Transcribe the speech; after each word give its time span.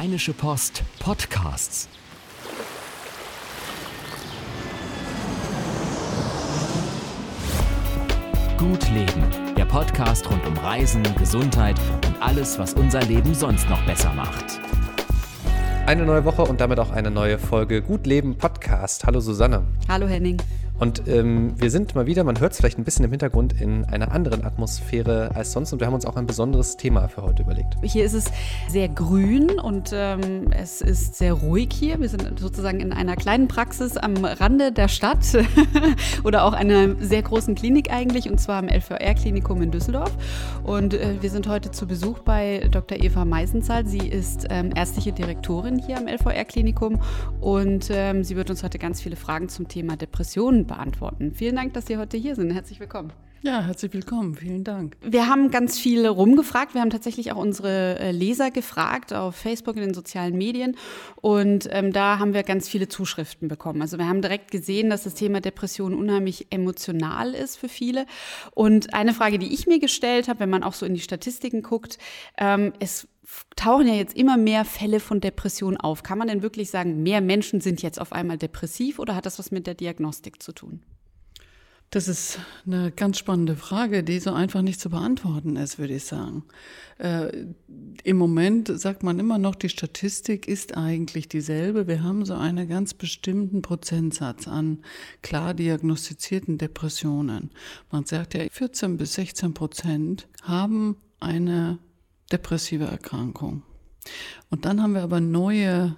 Rheinische 0.00 0.32
Post 0.32 0.82
Podcasts. 0.98 1.86
Gut 8.56 8.88
Leben, 8.92 9.54
der 9.58 9.66
Podcast 9.66 10.30
rund 10.30 10.46
um 10.46 10.56
Reisen, 10.56 11.02
Gesundheit 11.18 11.78
und 12.06 12.22
alles, 12.22 12.58
was 12.58 12.72
unser 12.72 13.02
Leben 13.02 13.34
sonst 13.34 13.68
noch 13.68 13.84
besser 13.84 14.14
macht. 14.14 14.58
Eine 15.84 16.06
neue 16.06 16.24
Woche 16.24 16.44
und 16.44 16.62
damit 16.62 16.78
auch 16.78 16.92
eine 16.92 17.10
neue 17.10 17.38
Folge 17.38 17.82
Gut 17.82 18.06
Leben 18.06 18.38
Podcast. 18.38 19.04
Hallo 19.04 19.20
Susanne. 19.20 19.66
Hallo 19.86 20.06
Henning. 20.06 20.40
Und 20.80 21.06
ähm, 21.08 21.52
wir 21.60 21.70
sind 21.70 21.94
mal 21.94 22.06
wieder, 22.06 22.24
man 22.24 22.40
hört 22.40 22.52
es 22.52 22.58
vielleicht 22.58 22.78
ein 22.78 22.84
bisschen 22.84 23.04
im 23.04 23.10
Hintergrund, 23.10 23.60
in 23.60 23.84
einer 23.84 24.12
anderen 24.12 24.44
Atmosphäre 24.46 25.30
als 25.34 25.52
sonst. 25.52 25.74
Und 25.74 25.80
wir 25.80 25.86
haben 25.86 25.92
uns 25.92 26.06
auch 26.06 26.16
ein 26.16 26.26
besonderes 26.26 26.78
Thema 26.78 27.06
für 27.08 27.20
heute 27.20 27.42
überlegt. 27.42 27.76
Hier 27.82 28.02
ist 28.02 28.14
es 28.14 28.24
sehr 28.66 28.88
grün 28.88 29.60
und 29.60 29.90
ähm, 29.92 30.50
es 30.52 30.80
ist 30.80 31.16
sehr 31.16 31.34
ruhig 31.34 31.68
hier. 31.70 32.00
Wir 32.00 32.08
sind 32.08 32.40
sozusagen 32.40 32.80
in 32.80 32.94
einer 32.94 33.14
kleinen 33.16 33.46
Praxis 33.46 33.98
am 33.98 34.24
Rande 34.24 34.72
der 34.72 34.88
Stadt 34.88 35.26
oder 36.24 36.44
auch 36.44 36.54
einer 36.54 36.96
sehr 36.98 37.20
großen 37.20 37.54
Klinik 37.54 37.92
eigentlich, 37.92 38.30
und 38.30 38.40
zwar 38.40 38.56
am 38.56 38.68
LVR-Klinikum 38.68 39.60
in 39.60 39.70
Düsseldorf. 39.70 40.12
Und 40.64 40.94
äh, 40.94 41.16
wir 41.20 41.28
sind 41.28 41.46
heute 41.46 41.70
zu 41.72 41.86
Besuch 41.86 42.20
bei 42.20 42.66
Dr. 42.70 42.98
Eva 43.02 43.26
Meisenzahl. 43.26 43.86
Sie 43.86 44.08
ist 44.08 44.46
ähm, 44.48 44.70
ärztliche 44.74 45.12
Direktorin 45.12 45.78
hier 45.78 45.98
am 45.98 46.08
LVR-Klinikum 46.08 47.00
und 47.42 47.90
ähm, 47.90 48.24
sie 48.24 48.34
wird 48.34 48.48
uns 48.48 48.62
heute 48.62 48.78
ganz 48.78 49.02
viele 49.02 49.16
Fragen 49.16 49.50
zum 49.50 49.68
Thema 49.68 49.98
Depressionen 49.98 50.69
beantworten. 50.70 51.34
Vielen 51.34 51.56
Dank, 51.56 51.74
dass 51.74 51.86
Sie 51.86 51.98
heute 51.98 52.16
hier 52.16 52.34
sind. 52.34 52.52
Herzlich 52.52 52.80
willkommen. 52.80 53.12
Ja, 53.42 53.62
herzlich 53.62 53.94
willkommen. 53.94 54.34
Vielen 54.34 54.64
Dank. 54.64 54.98
Wir 55.00 55.26
haben 55.26 55.50
ganz 55.50 55.78
viele 55.78 56.10
rumgefragt. 56.10 56.74
Wir 56.74 56.82
haben 56.82 56.90
tatsächlich 56.90 57.32
auch 57.32 57.38
unsere 57.38 57.98
äh, 57.98 58.10
Leser 58.10 58.50
gefragt 58.50 59.14
auf 59.14 59.34
Facebook 59.34 59.76
in 59.76 59.82
den 59.82 59.94
sozialen 59.94 60.36
Medien. 60.36 60.76
Und 61.16 61.66
ähm, 61.72 61.90
da 61.90 62.18
haben 62.18 62.34
wir 62.34 62.42
ganz 62.42 62.68
viele 62.68 62.88
Zuschriften 62.88 63.48
bekommen. 63.48 63.80
Also 63.80 63.96
wir 63.96 64.06
haben 64.06 64.20
direkt 64.20 64.50
gesehen, 64.50 64.90
dass 64.90 65.04
das 65.04 65.14
Thema 65.14 65.40
Depression 65.40 65.94
unheimlich 65.94 66.48
emotional 66.50 67.32
ist 67.32 67.56
für 67.56 67.70
viele. 67.70 68.04
Und 68.54 68.92
eine 68.92 69.14
Frage, 69.14 69.38
die 69.38 69.54
ich 69.54 69.66
mir 69.66 69.80
gestellt 69.80 70.28
habe, 70.28 70.40
wenn 70.40 70.50
man 70.50 70.62
auch 70.62 70.74
so 70.74 70.84
in 70.84 70.92
die 70.92 71.00
Statistiken 71.00 71.62
guckt, 71.62 71.96
ähm, 72.36 72.74
es 72.78 73.08
tauchen 73.56 73.86
ja 73.86 73.94
jetzt 73.94 74.16
immer 74.16 74.36
mehr 74.36 74.64
Fälle 74.64 75.00
von 75.00 75.20
Depression 75.20 75.76
auf. 75.76 76.02
Kann 76.02 76.18
man 76.18 76.28
denn 76.28 76.42
wirklich 76.42 76.70
sagen, 76.70 77.02
mehr 77.02 77.20
Menschen 77.20 77.60
sind 77.60 77.82
jetzt 77.82 78.00
auf 78.00 78.12
einmal 78.12 78.38
depressiv 78.38 78.98
oder 78.98 79.14
hat 79.14 79.26
das 79.26 79.38
was 79.38 79.50
mit 79.50 79.66
der 79.66 79.74
Diagnostik 79.74 80.42
zu 80.42 80.52
tun? 80.52 80.82
Das 81.92 82.06
ist 82.06 82.38
eine 82.66 82.92
ganz 82.92 83.18
spannende 83.18 83.56
Frage, 83.56 84.04
die 84.04 84.20
so 84.20 84.32
einfach 84.32 84.62
nicht 84.62 84.78
zu 84.78 84.90
beantworten 84.90 85.56
ist, 85.56 85.80
würde 85.80 85.94
ich 85.94 86.04
sagen. 86.04 86.44
Äh, 86.98 87.46
Im 88.04 88.16
Moment 88.16 88.68
sagt 88.80 89.02
man 89.02 89.18
immer 89.18 89.38
noch, 89.38 89.56
die 89.56 89.68
Statistik 89.68 90.46
ist 90.46 90.76
eigentlich 90.76 91.28
dieselbe. 91.28 91.88
Wir 91.88 92.04
haben 92.04 92.24
so 92.24 92.34
einen 92.34 92.68
ganz 92.68 92.94
bestimmten 92.94 93.60
Prozentsatz 93.60 94.46
an 94.46 94.84
klar 95.22 95.52
diagnostizierten 95.52 96.58
Depressionen. 96.58 97.50
Man 97.90 98.04
sagt 98.04 98.34
ja, 98.34 98.44
14 98.48 98.96
bis 98.96 99.14
16 99.14 99.52
Prozent 99.52 100.28
haben 100.42 100.96
eine 101.18 101.80
depressive 102.32 102.84
Erkrankung. 102.84 103.62
Und 104.50 104.64
dann 104.64 104.82
haben 104.82 104.94
wir 104.94 105.02
aber 105.02 105.20
neue 105.20 105.96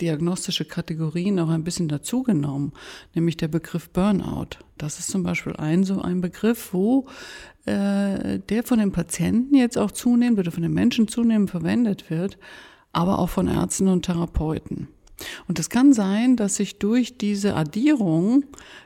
diagnostische 0.00 0.64
Kategorien 0.64 1.38
auch 1.38 1.50
ein 1.50 1.64
bisschen 1.64 1.88
dazugenommen, 1.88 2.72
nämlich 3.14 3.36
der 3.36 3.48
Begriff 3.48 3.90
Burnout. 3.90 4.58
Das 4.78 4.98
ist 4.98 5.10
zum 5.10 5.22
Beispiel 5.22 5.54
ein 5.56 5.84
so 5.84 6.00
ein 6.00 6.20
Begriff, 6.20 6.72
wo 6.72 7.06
äh, 7.66 8.38
der 8.38 8.62
von 8.64 8.78
den 8.78 8.92
Patienten 8.92 9.54
jetzt 9.54 9.76
auch 9.76 9.90
zunehmend 9.90 10.38
oder 10.38 10.52
von 10.52 10.62
den 10.62 10.72
Menschen 10.72 11.08
zunehmend 11.08 11.50
verwendet 11.50 12.08
wird, 12.10 12.38
aber 12.92 13.18
auch 13.18 13.28
von 13.28 13.48
Ärzten 13.48 13.88
und 13.88 14.06
Therapeuten. 14.06 14.88
Und 15.48 15.58
es 15.58 15.70
kann 15.70 15.92
sein, 15.92 16.36
dass 16.36 16.56
sich 16.56 16.78
durch 16.78 17.18
diese 17.18 17.54
Addierung 17.54 18.44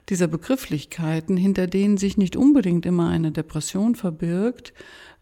dieser 0.09 0.27
Begrifflichkeiten, 0.27 1.37
hinter 1.37 1.67
denen 1.67 1.97
sich 1.97 2.17
nicht 2.17 2.37
unbedingt 2.37 2.87
immer 2.87 3.09
eine 3.09 3.33
Depression 3.33 3.95
verbirgt, 3.95 4.73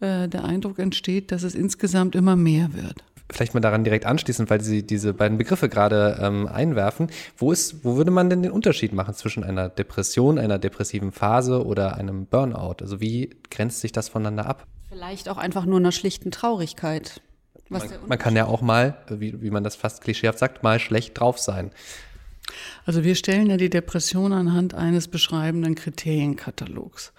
äh, 0.01 0.29
der 0.29 0.45
Eindruck 0.45 0.79
entsteht, 0.79 1.33
dass 1.33 1.43
es 1.43 1.55
insgesamt 1.55 2.15
immer 2.15 2.37
mehr 2.37 2.73
wird 2.75 3.03
vielleicht 3.33 3.55
mal 3.55 3.61
daran 3.61 3.85
direkt 3.85 4.07
anschließen, 4.07 4.49
weil 4.51 4.61
Sie 4.61 4.87
diese 4.87 5.15
beiden 5.15 5.39
Begriffe 5.39 5.69
gerade 5.69 6.19
ähm, 6.21 6.47
einwerfen. 6.47 7.09
Wo, 7.37 7.53
ist, 7.53 7.85
wo 7.85 7.97
würde 7.97 8.11
man 8.11 8.31
denn 8.31 8.43
den 8.43 8.53
Unterschied 8.53 8.93
machen 8.93 9.15
zwischen 9.15 9.45
einer 9.45 9.69
Depression, 9.69 10.39
einer 10.39 10.59
depressiven 10.59 11.13
Phase 11.13 11.65
oder 11.65 11.97
einem 11.97 12.27
Burnout? 12.27 12.77
Also 12.81 13.01
wie 13.01 13.31
grenzt 13.51 13.81
sich 13.81 13.93
das 13.93 14.09
voneinander 14.09 14.47
ab? 14.47 14.67
Vielleicht 14.89 15.29
auch 15.29 15.39
einfach 15.39 15.65
nur 15.65 15.79
einer 15.79 15.93
schlichten 15.93 16.31
Traurigkeit. 16.31 17.23
Man, 17.73 18.09
man, 18.09 18.19
kann 18.19 18.37
ja 18.37 18.47
auch 18.47 18.61
mal, 18.61 18.97
wie, 19.09 19.41
wie 19.43 19.51
man 19.51 19.65
das 19.65 19.77
fast 19.77 20.03
klischeehaft 20.03 20.39
sagt, 20.39 20.63
mal 20.63 20.79
schlecht 20.79 21.19
drauf 21.19 21.39
sein. 21.39 21.71
Also 22.85 23.05
wir 23.05 23.15
stellen 23.15 23.49
ja 23.49 23.57
die 23.57 23.71
Depression 23.71 24.33
anhand 24.33 24.75
eines 24.75 25.09
beschreibenden 25.09 25.75
Kriterienkatalogs. 25.75 27.13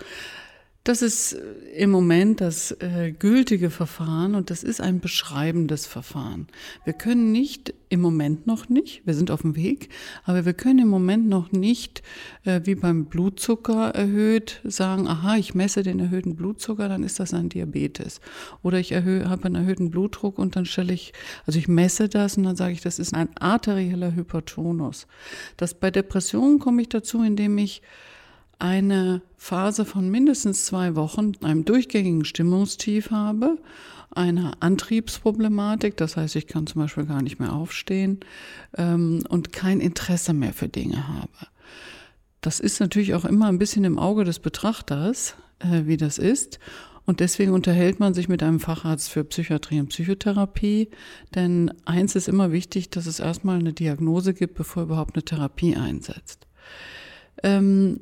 Das 0.84 1.02
ist 1.02 1.34
äh, 1.34 1.38
im 1.78 1.92
Moment 1.92 2.42
das 2.42 2.72
äh, 2.72 3.14
gültige 3.18 3.70
Verfahren 3.70 4.36
und 4.36 4.50
das 4.50 4.64
ist 4.64 4.82
ein 4.82 5.00
beschreibendes 5.00 5.86
Verfahren. 5.88 6.48
Wir 6.84 6.92
können 6.94 7.32
nicht, 7.32 7.74
im 7.88 8.02
Moment 8.02 8.48
noch 8.48 8.68
nicht, 8.68 9.06
wir 9.06 9.14
sind 9.14 9.32
auf 9.32 9.44
dem 9.44 9.56
Weg, 9.56 9.90
aber 10.26 10.46
wir 10.46 10.54
können 10.54 10.80
im 10.80 10.90
Moment 10.90 11.30
noch 11.30 11.54
nicht, 11.54 12.04
äh, 12.44 12.60
wie 12.66 12.76
beim 12.76 13.06
Blutzucker 13.06 13.92
erhöht, 13.92 14.60
sagen, 14.66 15.08
aha, 15.08 15.38
ich 15.38 15.56
messe 15.56 15.84
den 15.84 16.00
erhöhten 16.00 16.36
Blutzucker, 16.36 16.90
dann 16.90 17.04
ist 17.04 17.20
das 17.20 17.34
ein 17.34 17.48
Diabetes. 17.48 18.20
Oder 18.62 18.80
ich 18.80 18.94
habe 18.94 19.46
einen 19.46 19.56
erhöhten 19.56 19.90
Blutdruck 19.90 20.38
und 20.38 20.58
dann 20.58 20.66
stelle 20.66 20.94
ich, 20.94 21.14
also 21.46 21.60
ich 21.60 21.70
messe 21.70 22.10
das 22.10 22.36
und 22.36 22.44
dann 22.44 22.56
sage 22.58 22.74
ich, 22.74 22.82
das 22.82 23.00
ist 23.00 23.14
ein 23.14 23.30
arterieller 23.38 24.16
Hypertonus. 24.16 25.08
Das 25.56 25.76
bei 25.76 25.92
Depressionen 25.92 26.60
komme 26.60 26.82
ich 26.82 26.90
dazu, 26.90 27.24
indem 27.24 27.58
ich 27.58 27.82
eine 28.64 29.22
Phase 29.36 29.84
von 29.84 30.10
mindestens 30.10 30.66
zwei 30.66 30.96
Wochen, 30.96 31.34
einem 31.42 31.66
durchgängigen 31.66 32.24
Stimmungstief 32.24 33.12
habe, 33.12 33.58
eine 34.10 34.54
Antriebsproblematik, 34.62 35.98
das 35.98 36.16
heißt, 36.16 36.38
ich 36.38 36.48
kann 36.48 36.66
zum 36.66 36.82
Beispiel 36.82 37.06
gar 37.06 37.22
nicht 37.22 37.40
mehr 37.40 37.52
aufstehen 37.52 38.22
ähm, 38.78 39.26
und 39.28 39.52
kein 39.52 39.82
Interesse 39.82 40.34
mehr 40.34 40.54
für 40.54 40.70
Dinge 40.70 41.10
habe. 41.10 41.48
Das 42.40 42.62
ist 42.62 42.80
natürlich 42.80 43.14
auch 43.16 43.26
immer 43.26 43.48
ein 43.48 43.60
bisschen 43.60 43.84
im 43.84 44.00
Auge 44.00 44.24
des 44.24 44.40
Betrachters, 44.40 45.36
äh, 45.60 45.82
wie 45.86 45.98
das 45.98 46.18
ist. 46.18 46.60
Und 47.06 47.20
deswegen 47.20 47.52
unterhält 47.52 48.00
man 48.00 48.14
sich 48.14 48.30
mit 48.30 48.42
einem 48.44 48.62
Facharzt 48.62 49.10
für 49.10 49.26
Psychiatrie 49.26 49.82
und 49.82 49.90
Psychotherapie. 49.90 50.90
Denn 51.36 51.74
eins 51.84 52.16
ist 52.16 52.30
immer 52.30 52.54
wichtig, 52.54 52.92
dass 52.92 53.08
es 53.08 53.20
erstmal 53.20 53.60
eine 53.60 53.74
Diagnose 53.74 54.34
gibt, 54.34 54.54
bevor 54.54 54.84
überhaupt 54.84 55.16
eine 55.16 55.26
Therapie 55.26 55.76
einsetzt. 55.76 56.48
Ähm, 57.44 58.00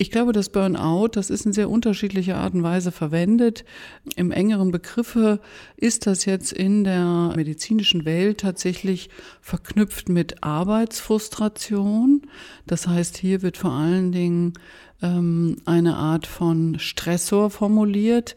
ich 0.00 0.10
glaube, 0.10 0.32
das 0.32 0.48
Burnout, 0.48 1.08
das 1.08 1.28
ist 1.28 1.44
in 1.44 1.52
sehr 1.52 1.68
unterschiedlicher 1.68 2.38
Art 2.38 2.54
und 2.54 2.62
Weise 2.62 2.90
verwendet. 2.90 3.66
Im 4.16 4.32
engeren 4.32 4.70
Begriffe 4.70 5.40
ist 5.76 6.06
das 6.06 6.24
jetzt 6.24 6.52
in 6.52 6.84
der 6.84 7.34
medizinischen 7.36 8.06
Welt 8.06 8.40
tatsächlich 8.40 9.10
verknüpft 9.42 10.08
mit 10.08 10.42
Arbeitsfrustration. 10.42 12.22
Das 12.66 12.86
heißt, 12.86 13.18
hier 13.18 13.42
wird 13.42 13.58
vor 13.58 13.72
allen 13.72 14.10
Dingen 14.10 14.54
ähm, 15.02 15.58
eine 15.66 15.96
Art 15.96 16.26
von 16.26 16.78
Stressor 16.78 17.50
formuliert, 17.50 18.36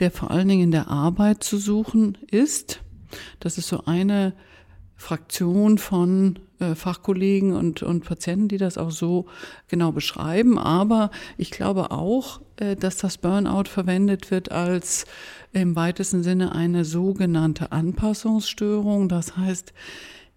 der 0.00 0.10
vor 0.10 0.32
allen 0.32 0.48
Dingen 0.48 0.64
in 0.64 0.72
der 0.72 0.88
Arbeit 0.88 1.44
zu 1.44 1.58
suchen 1.58 2.18
ist. 2.28 2.80
Das 3.38 3.56
ist 3.56 3.68
so 3.68 3.84
eine 3.84 4.34
Fraktion 5.04 5.76
von 5.76 6.38
äh, 6.60 6.74
Fachkollegen 6.74 7.52
und, 7.52 7.82
und 7.82 8.04
Patienten, 8.04 8.48
die 8.48 8.56
das 8.56 8.78
auch 8.78 8.90
so 8.90 9.26
genau 9.68 9.92
beschreiben. 9.92 10.58
Aber 10.58 11.10
ich 11.36 11.50
glaube 11.50 11.90
auch, 11.90 12.40
äh, 12.56 12.74
dass 12.74 12.96
das 12.96 13.18
Burnout 13.18 13.68
verwendet 13.68 14.30
wird 14.30 14.50
als 14.50 15.04
im 15.52 15.76
weitesten 15.76 16.22
Sinne 16.22 16.52
eine 16.52 16.86
sogenannte 16.86 17.70
Anpassungsstörung. 17.70 19.10
Das 19.10 19.36
heißt, 19.36 19.74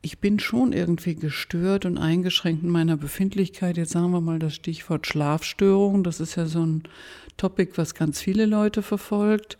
ich 0.01 0.19
bin 0.19 0.37
schon 0.37 0.73
irgendwie 0.73 1.15
gestört 1.15 1.85
und 1.85 1.97
eingeschränkt 1.97 2.63
in 2.63 2.69
meiner 2.69 2.97
Befindlichkeit. 2.97 3.77
Jetzt 3.77 3.93
sagen 3.93 4.11
wir 4.11 4.21
mal 4.21 4.37
das 4.37 4.53
Stichwort 4.53 5.07
Schlafstörung. 5.07 6.03
Das 6.03 6.19
ist 6.19 6.35
ja 6.35 6.45
so 6.45 6.65
ein 6.65 6.83
Topic, 7.37 7.71
was 7.75 7.95
ganz 7.95 8.19
viele 8.19 8.45
Leute 8.45 8.81
verfolgt. 8.81 9.57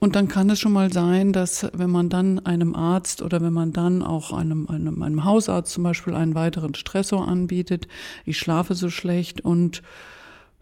Und 0.00 0.16
dann 0.16 0.28
kann 0.28 0.48
es 0.48 0.58
schon 0.58 0.72
mal 0.72 0.90
sein, 0.90 1.34
dass 1.34 1.68
wenn 1.74 1.90
man 1.90 2.08
dann 2.08 2.38
einem 2.46 2.74
Arzt 2.74 3.20
oder 3.20 3.42
wenn 3.42 3.52
man 3.52 3.72
dann 3.72 4.02
auch 4.02 4.32
einem, 4.32 4.66
einem, 4.66 5.02
einem 5.02 5.24
Hausarzt 5.24 5.72
zum 5.72 5.84
Beispiel 5.84 6.14
einen 6.14 6.34
weiteren 6.34 6.74
Stressor 6.74 7.28
anbietet, 7.28 7.86
ich 8.24 8.38
schlafe 8.38 8.74
so 8.74 8.88
schlecht 8.88 9.42
und 9.42 9.82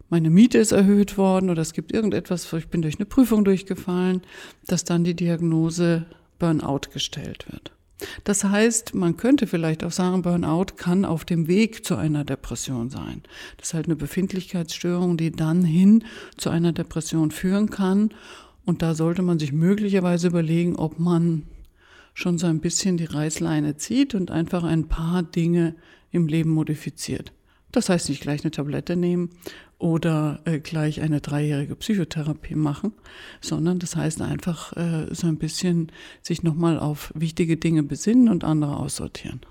meine 0.09 0.29
Miete 0.29 0.57
ist 0.57 0.73
erhöht 0.73 1.17
worden 1.17 1.49
oder 1.49 1.61
es 1.61 1.71
gibt 1.71 1.93
irgendetwas, 1.93 2.51
ich 2.51 2.67
bin 2.67 2.81
durch 2.81 2.97
eine 2.97 3.05
Prüfung 3.05 3.45
durchgefallen, 3.45 4.23
dass 4.67 4.83
dann 4.83 5.05
die 5.05 5.15
Diagnose 5.15 6.05
Burnout 6.37 6.91
gestellt 6.91 7.45
wird. 7.49 7.71
Das 8.25 8.43
heißt, 8.43 8.93
man 8.93 9.17
könnte 9.17 9.47
vielleicht 9.47 9.83
auch 9.85 9.91
sagen, 9.91 10.21
Burnout 10.21 10.73
kann 10.75 11.05
auf 11.05 11.23
dem 11.23 11.47
Weg 11.47 11.85
zu 11.85 11.95
einer 11.95 12.25
Depression 12.25 12.89
sein. 12.89 13.23
Das 13.57 13.69
ist 13.69 13.73
halt 13.73 13.85
eine 13.85 13.95
Befindlichkeitsstörung, 13.95 15.15
die 15.15 15.31
dann 15.31 15.63
hin 15.63 16.03
zu 16.35 16.49
einer 16.49 16.73
Depression 16.73 17.31
führen 17.31 17.69
kann 17.69 18.11
und 18.69 18.83
da 18.83 18.93
sollte 18.93 19.23
man 19.23 19.39
sich 19.39 19.51
möglicherweise 19.51 20.27
überlegen, 20.27 20.75
ob 20.75 20.99
man 20.99 21.47
schon 22.13 22.37
so 22.37 22.45
ein 22.45 22.59
bisschen 22.59 22.97
die 22.97 23.05
Reißleine 23.05 23.77
zieht 23.77 24.13
und 24.13 24.29
einfach 24.29 24.63
ein 24.63 24.87
paar 24.87 25.23
Dinge 25.23 25.75
im 26.11 26.27
Leben 26.27 26.51
modifiziert. 26.51 27.33
Das 27.71 27.89
heißt 27.89 28.09
nicht 28.09 28.21
gleich 28.21 28.43
eine 28.43 28.51
Tablette 28.51 28.95
nehmen 28.95 29.31
oder 29.79 30.41
äh, 30.45 30.59
gleich 30.59 31.01
eine 31.01 31.19
dreijährige 31.19 31.75
Psychotherapie 31.75 32.53
machen, 32.53 32.93
sondern 33.41 33.79
das 33.79 33.95
heißt 33.95 34.21
einfach 34.21 34.77
äh, 34.77 35.07
so 35.15 35.25
ein 35.25 35.39
bisschen 35.39 35.91
sich 36.21 36.43
nochmal 36.43 36.77
auf 36.77 37.11
wichtige 37.15 37.57
Dinge 37.57 37.81
besinnen 37.81 38.29
und 38.29 38.43
andere 38.43 38.77
aussortieren. 38.77 39.41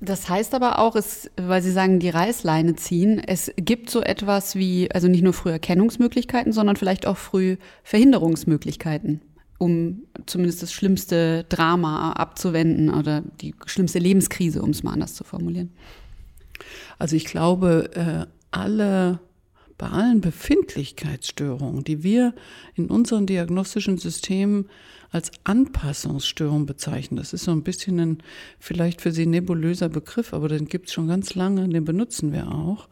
Das 0.00 0.30
heißt 0.30 0.54
aber 0.54 0.78
auch, 0.78 0.96
es, 0.96 1.30
weil 1.36 1.60
Sie 1.62 1.72
sagen, 1.72 1.98
die 2.00 2.08
Reißleine 2.08 2.74
ziehen, 2.76 3.18
es 3.18 3.52
gibt 3.56 3.90
so 3.90 4.00
etwas 4.00 4.54
wie, 4.56 4.90
also 4.90 5.08
nicht 5.08 5.22
nur 5.22 5.34
Früherkennungsmöglichkeiten, 5.34 6.52
sondern 6.52 6.76
vielleicht 6.76 7.06
auch 7.06 7.18
früh 7.18 7.58
Verhinderungsmöglichkeiten, 7.84 9.20
um 9.58 10.04
zumindest 10.24 10.62
das 10.62 10.72
schlimmste 10.72 11.44
Drama 11.50 12.12
abzuwenden 12.12 12.88
oder 12.88 13.22
die 13.42 13.54
schlimmste 13.66 13.98
Lebenskrise, 13.98 14.62
um 14.62 14.70
es 14.70 14.82
mal 14.82 14.94
anders 14.94 15.14
zu 15.14 15.22
formulieren. 15.22 15.70
Also 16.98 17.14
ich 17.14 17.26
glaube, 17.26 17.90
äh, 17.94 18.26
alle 18.52 19.20
bei 19.80 19.88
allen 19.88 20.20
Befindlichkeitsstörungen, 20.20 21.84
die 21.84 22.02
wir 22.02 22.34
in 22.74 22.88
unseren 22.88 23.24
diagnostischen 23.24 23.96
Systemen 23.96 24.68
als 25.10 25.30
Anpassungsstörung 25.44 26.66
bezeichnen. 26.66 27.16
Das 27.16 27.32
ist 27.32 27.44
so 27.44 27.50
ein 27.52 27.62
bisschen 27.62 27.98
ein 27.98 28.22
vielleicht 28.58 29.00
für 29.00 29.10
Sie 29.10 29.24
nebulöser 29.24 29.88
Begriff, 29.88 30.34
aber 30.34 30.48
den 30.48 30.66
gibt 30.66 30.88
es 30.88 30.92
schon 30.92 31.08
ganz 31.08 31.34
lange, 31.34 31.66
den 31.66 31.86
benutzen 31.86 32.30
wir 32.30 32.48
auch. 32.48 32.88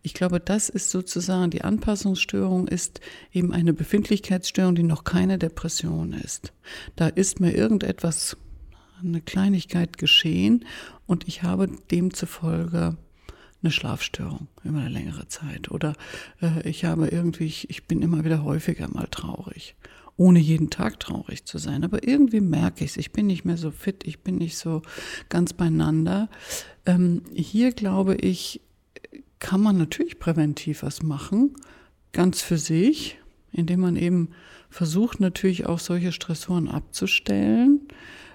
Ich 0.00 0.14
glaube, 0.14 0.40
das 0.40 0.70
ist 0.70 0.88
sozusagen, 0.88 1.50
die 1.50 1.64
Anpassungsstörung 1.64 2.66
ist 2.66 3.02
eben 3.34 3.52
eine 3.52 3.74
Befindlichkeitsstörung, 3.74 4.74
die 4.74 4.84
noch 4.84 5.04
keine 5.04 5.36
Depression 5.36 6.14
ist. 6.14 6.54
Da 6.96 7.08
ist 7.08 7.40
mir 7.40 7.54
irgendetwas, 7.54 8.38
eine 9.02 9.20
Kleinigkeit 9.20 9.98
geschehen 9.98 10.64
und 11.06 11.28
ich 11.28 11.42
habe 11.42 11.68
demzufolge 11.90 12.96
eine 13.62 13.70
Schlafstörung 13.70 14.48
über 14.64 14.80
eine 14.80 14.88
längere 14.88 15.28
Zeit. 15.28 15.70
Oder 15.70 15.94
äh, 16.40 16.68
ich 16.68 16.84
habe 16.84 17.08
irgendwie, 17.08 17.44
ich, 17.44 17.70
ich 17.70 17.84
bin 17.84 18.02
immer 18.02 18.24
wieder 18.24 18.44
häufiger 18.44 18.88
mal 18.88 19.06
traurig. 19.10 19.74
Ohne 20.16 20.38
jeden 20.38 20.70
Tag 20.70 21.00
traurig 21.00 21.44
zu 21.44 21.58
sein. 21.58 21.84
Aber 21.84 22.06
irgendwie 22.06 22.40
merke 22.40 22.84
ich 22.84 22.92
es, 22.92 22.96
ich 22.96 23.12
bin 23.12 23.26
nicht 23.26 23.44
mehr 23.44 23.56
so 23.56 23.70
fit, 23.70 24.04
ich 24.06 24.20
bin 24.20 24.36
nicht 24.36 24.58
so 24.58 24.82
ganz 25.28 25.52
beieinander. 25.52 26.28
Ähm, 26.86 27.22
hier 27.32 27.72
glaube 27.72 28.16
ich, 28.16 28.60
kann 29.38 29.60
man 29.60 29.78
natürlich 29.78 30.18
präventiv 30.18 30.82
was 30.82 31.02
machen, 31.02 31.56
ganz 32.12 32.42
für 32.42 32.58
sich, 32.58 33.18
indem 33.50 33.80
man 33.80 33.96
eben 33.96 34.28
versucht 34.70 35.20
natürlich 35.20 35.66
auch 35.66 35.78
solche 35.78 36.12
Stressoren 36.12 36.68
abzustellen, 36.68 37.80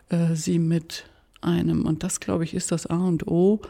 äh, 0.09 0.35
sie 0.35 0.59
mit 0.59 1.05
einem, 1.41 1.85
und 1.85 2.03
das 2.03 2.19
glaube 2.19 2.43
ich 2.43 2.53
ist 2.53 2.71
das 2.71 2.87
A 2.87 2.97
und 2.97 3.27
O, 3.27 3.61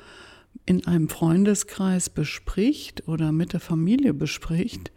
in 0.66 0.86
einem 0.88 1.10
Freundeskreis 1.10 2.10
bespricht 2.10 3.08
oder 3.08 3.32
mit 3.32 3.54
der 3.54 3.60
Familie 3.60 4.14
bespricht, 4.14 4.92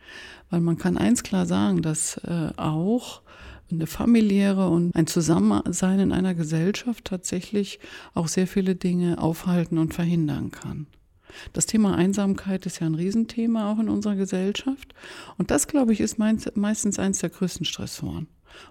weil 0.51 0.61
man 0.61 0.79
kann 0.79 0.97
eins 0.97 1.23
klar 1.23 1.47
sagen, 1.47 1.83
dass 1.83 2.17
äh, 2.19 2.51
auch 2.57 3.23
eine 3.71 3.87
familiäre 3.87 4.69
und 4.69 4.95
ein 4.97 5.07
Zusammensein 5.07 6.01
in 6.01 6.13
einer 6.13 6.35
Gesellschaft 6.35 7.05
tatsächlich 7.05 7.79
auch 8.15 8.29
sehr 8.29 8.47
viele 8.47 8.75
Dinge 8.75 9.19
aufhalten 9.19 9.79
und 9.79 9.95
verhindern 9.95 10.51
kann. 10.51 10.87
Das 11.53 11.67
Thema 11.67 11.95
Einsamkeit 11.95 12.67
ist 12.67 12.81
ja 12.81 12.87
ein 12.87 12.97
Riesenthema 12.97 13.71
auch 13.71 13.79
in 13.79 13.89
unserer 13.89 14.17
Gesellschaft. 14.17 14.95
Und 15.39 15.53
das, 15.53 15.69
glaube 15.69 15.93
ich, 15.93 16.01
ist 16.01 16.19
meistens 16.19 16.99
eines 16.99 17.21
der 17.21 17.31
größten 17.31 17.65
Stressoren. 17.65 18.27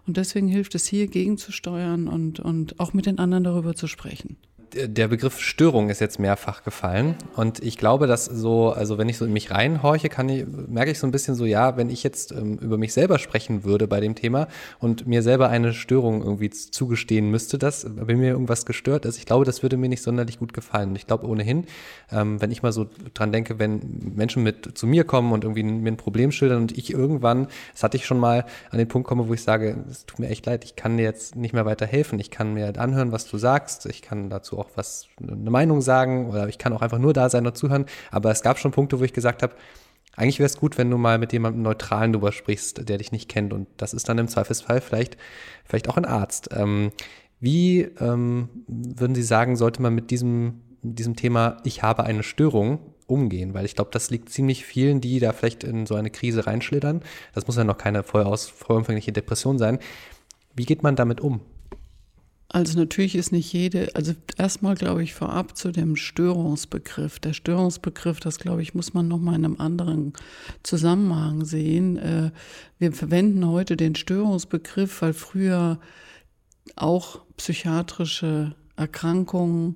Und 0.06 0.18
deswegen 0.18 0.50
hilft 0.50 0.76
es 0.76 0.86
hier 0.86 1.08
gegenzusteuern 1.08 2.10
und, 2.10 2.42
und 2.42 2.78
auch 2.82 2.92
mit 2.92 3.06
den 3.06 3.18
anderen 3.18 3.46
darüber 3.46 3.76
zu 3.76 3.88
sprechen 3.88 4.36
der 4.74 5.08
Begriff 5.08 5.40
Störung 5.40 5.90
ist 5.90 6.00
jetzt 6.00 6.20
mehrfach 6.20 6.64
gefallen. 6.64 7.16
Und 7.36 7.64
ich 7.64 7.78
glaube, 7.78 8.08
dass 8.08 8.26
so, 8.26 8.72
also 8.72 8.98
wenn 8.98 9.10
ich 9.10 9.18
so 9.18 9.26
in 9.26 9.34
mich 9.34 9.52
reinhorche, 9.52 10.10
kann 10.10 10.30
ich, 10.30 10.46
merke 10.68 10.92
ich 10.92 11.00
so 11.00 11.08
ein 11.08 11.12
bisschen 11.12 11.36
so, 11.36 11.46
ja, 11.46 11.78
wenn 11.78 11.90
ich 11.90 12.04
jetzt 12.04 12.32
ähm, 12.32 12.58
über 12.58 12.78
mich 12.78 12.94
selber 12.94 13.20
sprechen 13.20 13.64
würde 13.64 13.88
bei 13.88 14.00
dem 14.00 14.16
Thema 14.16 14.48
und 14.80 15.08
mir 15.08 15.24
selber 15.24 15.50
eine 15.50 15.74
Störung 15.74 16.22
irgendwie 16.22 16.50
zugestehen 16.50 17.32
müsste, 17.32 17.58
dass 17.58 17.86
wenn 17.90 18.20
mir 18.20 18.30
irgendwas 18.30 18.66
gestört 18.66 19.06
ist, 19.06 19.18
ich 19.18 19.26
glaube, 19.26 19.46
das 19.46 19.64
würde 19.64 19.78
mir 19.78 19.90
nicht 19.90 20.04
sonderlich 20.04 20.40
gut 20.40 20.54
gefallen. 20.54 20.90
Und 20.90 20.96
ich 20.96 21.08
glaube 21.08 21.28
ohnehin, 21.28 21.66
ähm, 22.12 22.42
wenn 22.42 22.52
ich 22.52 22.62
mal 22.62 22.72
so 22.72 22.88
dran 23.14 23.32
denke, 23.32 23.60
wenn 23.60 24.14
Menschen 24.16 24.44
mit 24.44 24.78
zu 24.78 24.86
mir 24.86 25.04
kommen 25.04 25.32
und 25.32 25.44
irgendwie 25.44 25.64
mir 25.64 25.92
ein 25.92 25.98
Problem 25.98 26.32
schildern 26.32 26.62
und 26.62 26.78
ich 26.78 26.94
irgendwann, 26.94 27.48
das 27.74 27.84
hatte 27.84 27.98
ich 27.98 28.06
schon 28.06 28.20
mal 28.20 28.46
an 28.70 28.78
den 28.78 28.88
Punkt 28.88 29.08
komme, 29.08 29.28
wo 29.28 29.34
ich 29.34 29.42
sage, 29.42 29.84
es 29.90 30.06
tut 30.06 30.20
mir 30.20 30.30
echt 30.30 30.46
leid, 30.46 30.64
ich 30.64 30.76
kann 30.76 30.98
dir 30.98 31.04
jetzt 31.04 31.36
nicht 31.36 31.54
mehr 31.54 31.66
weiter 31.66 31.86
helfen. 31.86 32.20
Ich 32.20 32.30
kann 32.30 32.54
mir 32.54 32.80
anhören, 32.80 33.12
was 33.12 33.26
du 33.26 33.38
sagst. 33.38 33.86
Ich 33.88 34.02
kann 34.02 34.30
dazu 34.30 34.59
auch 34.60 34.70
was, 34.76 35.08
eine 35.22 35.50
Meinung 35.50 35.82
sagen 35.82 36.30
oder 36.30 36.48
ich 36.48 36.58
kann 36.58 36.74
auch 36.74 36.82
einfach 36.82 37.00
nur 37.00 37.14
da 37.14 37.30
sein 37.30 37.46
und 37.46 37.58
zuhören. 37.58 37.86
Aber 38.12 38.32
es 38.32 38.42
gab 38.42 38.60
schon 38.60 38.72
Punkte, 38.72 39.00
wo 39.00 39.04
ich 39.04 39.14
gesagt 39.14 39.44
habe, 39.44 39.56
eigentlich 40.16 40.40
wäre 40.40 40.48
es 40.48 40.58
gut, 40.58 40.78
wenn 40.78 40.92
du 40.92 40.98
mal 40.98 41.18
mit 41.18 41.32
jemandem 41.32 41.62
Neutralen 41.62 42.12
drüber 42.12 42.32
sprichst, 42.32 42.90
der 42.90 42.98
dich 42.98 43.12
nicht 43.12 43.30
kennt. 43.30 43.54
Und 43.54 43.68
das 43.78 43.94
ist 43.94 44.10
dann 44.10 44.18
im 44.18 44.28
Zweifelsfall 44.28 44.82
vielleicht, 44.82 45.18
vielleicht 45.64 45.88
auch 45.88 45.98
ein 45.98 46.06
Arzt. 46.06 46.50
Ähm, 46.52 46.92
wie 47.40 47.84
ähm, 48.00 48.50
würden 48.68 49.16
Sie 49.16 49.24
sagen, 49.24 49.56
sollte 49.56 49.82
man 49.82 49.96
mit 49.96 50.12
diesem, 50.12 50.62
diesem 50.82 51.16
Thema 51.16 51.58
Ich 51.64 51.84
habe 51.84 52.04
eine 52.04 52.24
Störung 52.24 52.80
umgehen? 53.08 53.54
Weil 53.54 53.66
ich 53.66 53.76
glaube, 53.76 53.92
das 53.94 54.10
liegt 54.10 54.30
ziemlich 54.30 54.66
vielen, 54.66 55.00
die 55.00 55.20
da 55.20 55.32
vielleicht 55.32 55.64
in 55.64 55.86
so 55.86 55.96
eine 55.96 56.10
Krise 56.10 56.46
reinschlittern. 56.46 57.02
Das 57.34 57.48
muss 57.48 57.56
ja 57.56 57.64
noch 57.64 57.78
keine 57.78 58.04
vollumfängliche 58.04 59.14
Depression 59.14 59.58
sein. 59.58 59.80
Wie 60.54 60.66
geht 60.66 60.84
man 60.84 60.98
damit 60.98 61.22
um? 61.22 61.40
Also 62.52 62.80
natürlich 62.80 63.16
ist 63.16 63.32
nicht 63.32 63.54
jede, 63.54 63.94
also 63.94 64.14
erstmal 64.36 64.74
glaube 64.74 65.04
ich 65.04 65.14
vorab 65.14 65.56
zu 65.56 65.72
dem 65.72 65.96
Störungsbegriff. 65.96 67.20
Der 67.20 67.34
Störungsbegriff, 67.34 68.20
das 68.20 68.40
glaube 68.40 68.64
ich, 68.64 68.74
muss 68.74 68.96
man 68.96 69.08
nochmal 69.08 69.36
in 69.36 69.46
einem 69.46 69.60
anderen 69.60 70.14
Zusammenhang 70.64 71.46
sehen. 71.46 71.98
Äh, 71.98 72.32
wir 72.80 72.92
verwenden 72.92 73.46
heute 73.46 73.78
den 73.78 73.94
Störungsbegriff, 73.94 75.04
weil 75.04 75.14
früher 75.14 75.80
auch 76.76 77.22
psychiatrische 77.38 78.56
Erkrankungen 78.76 79.76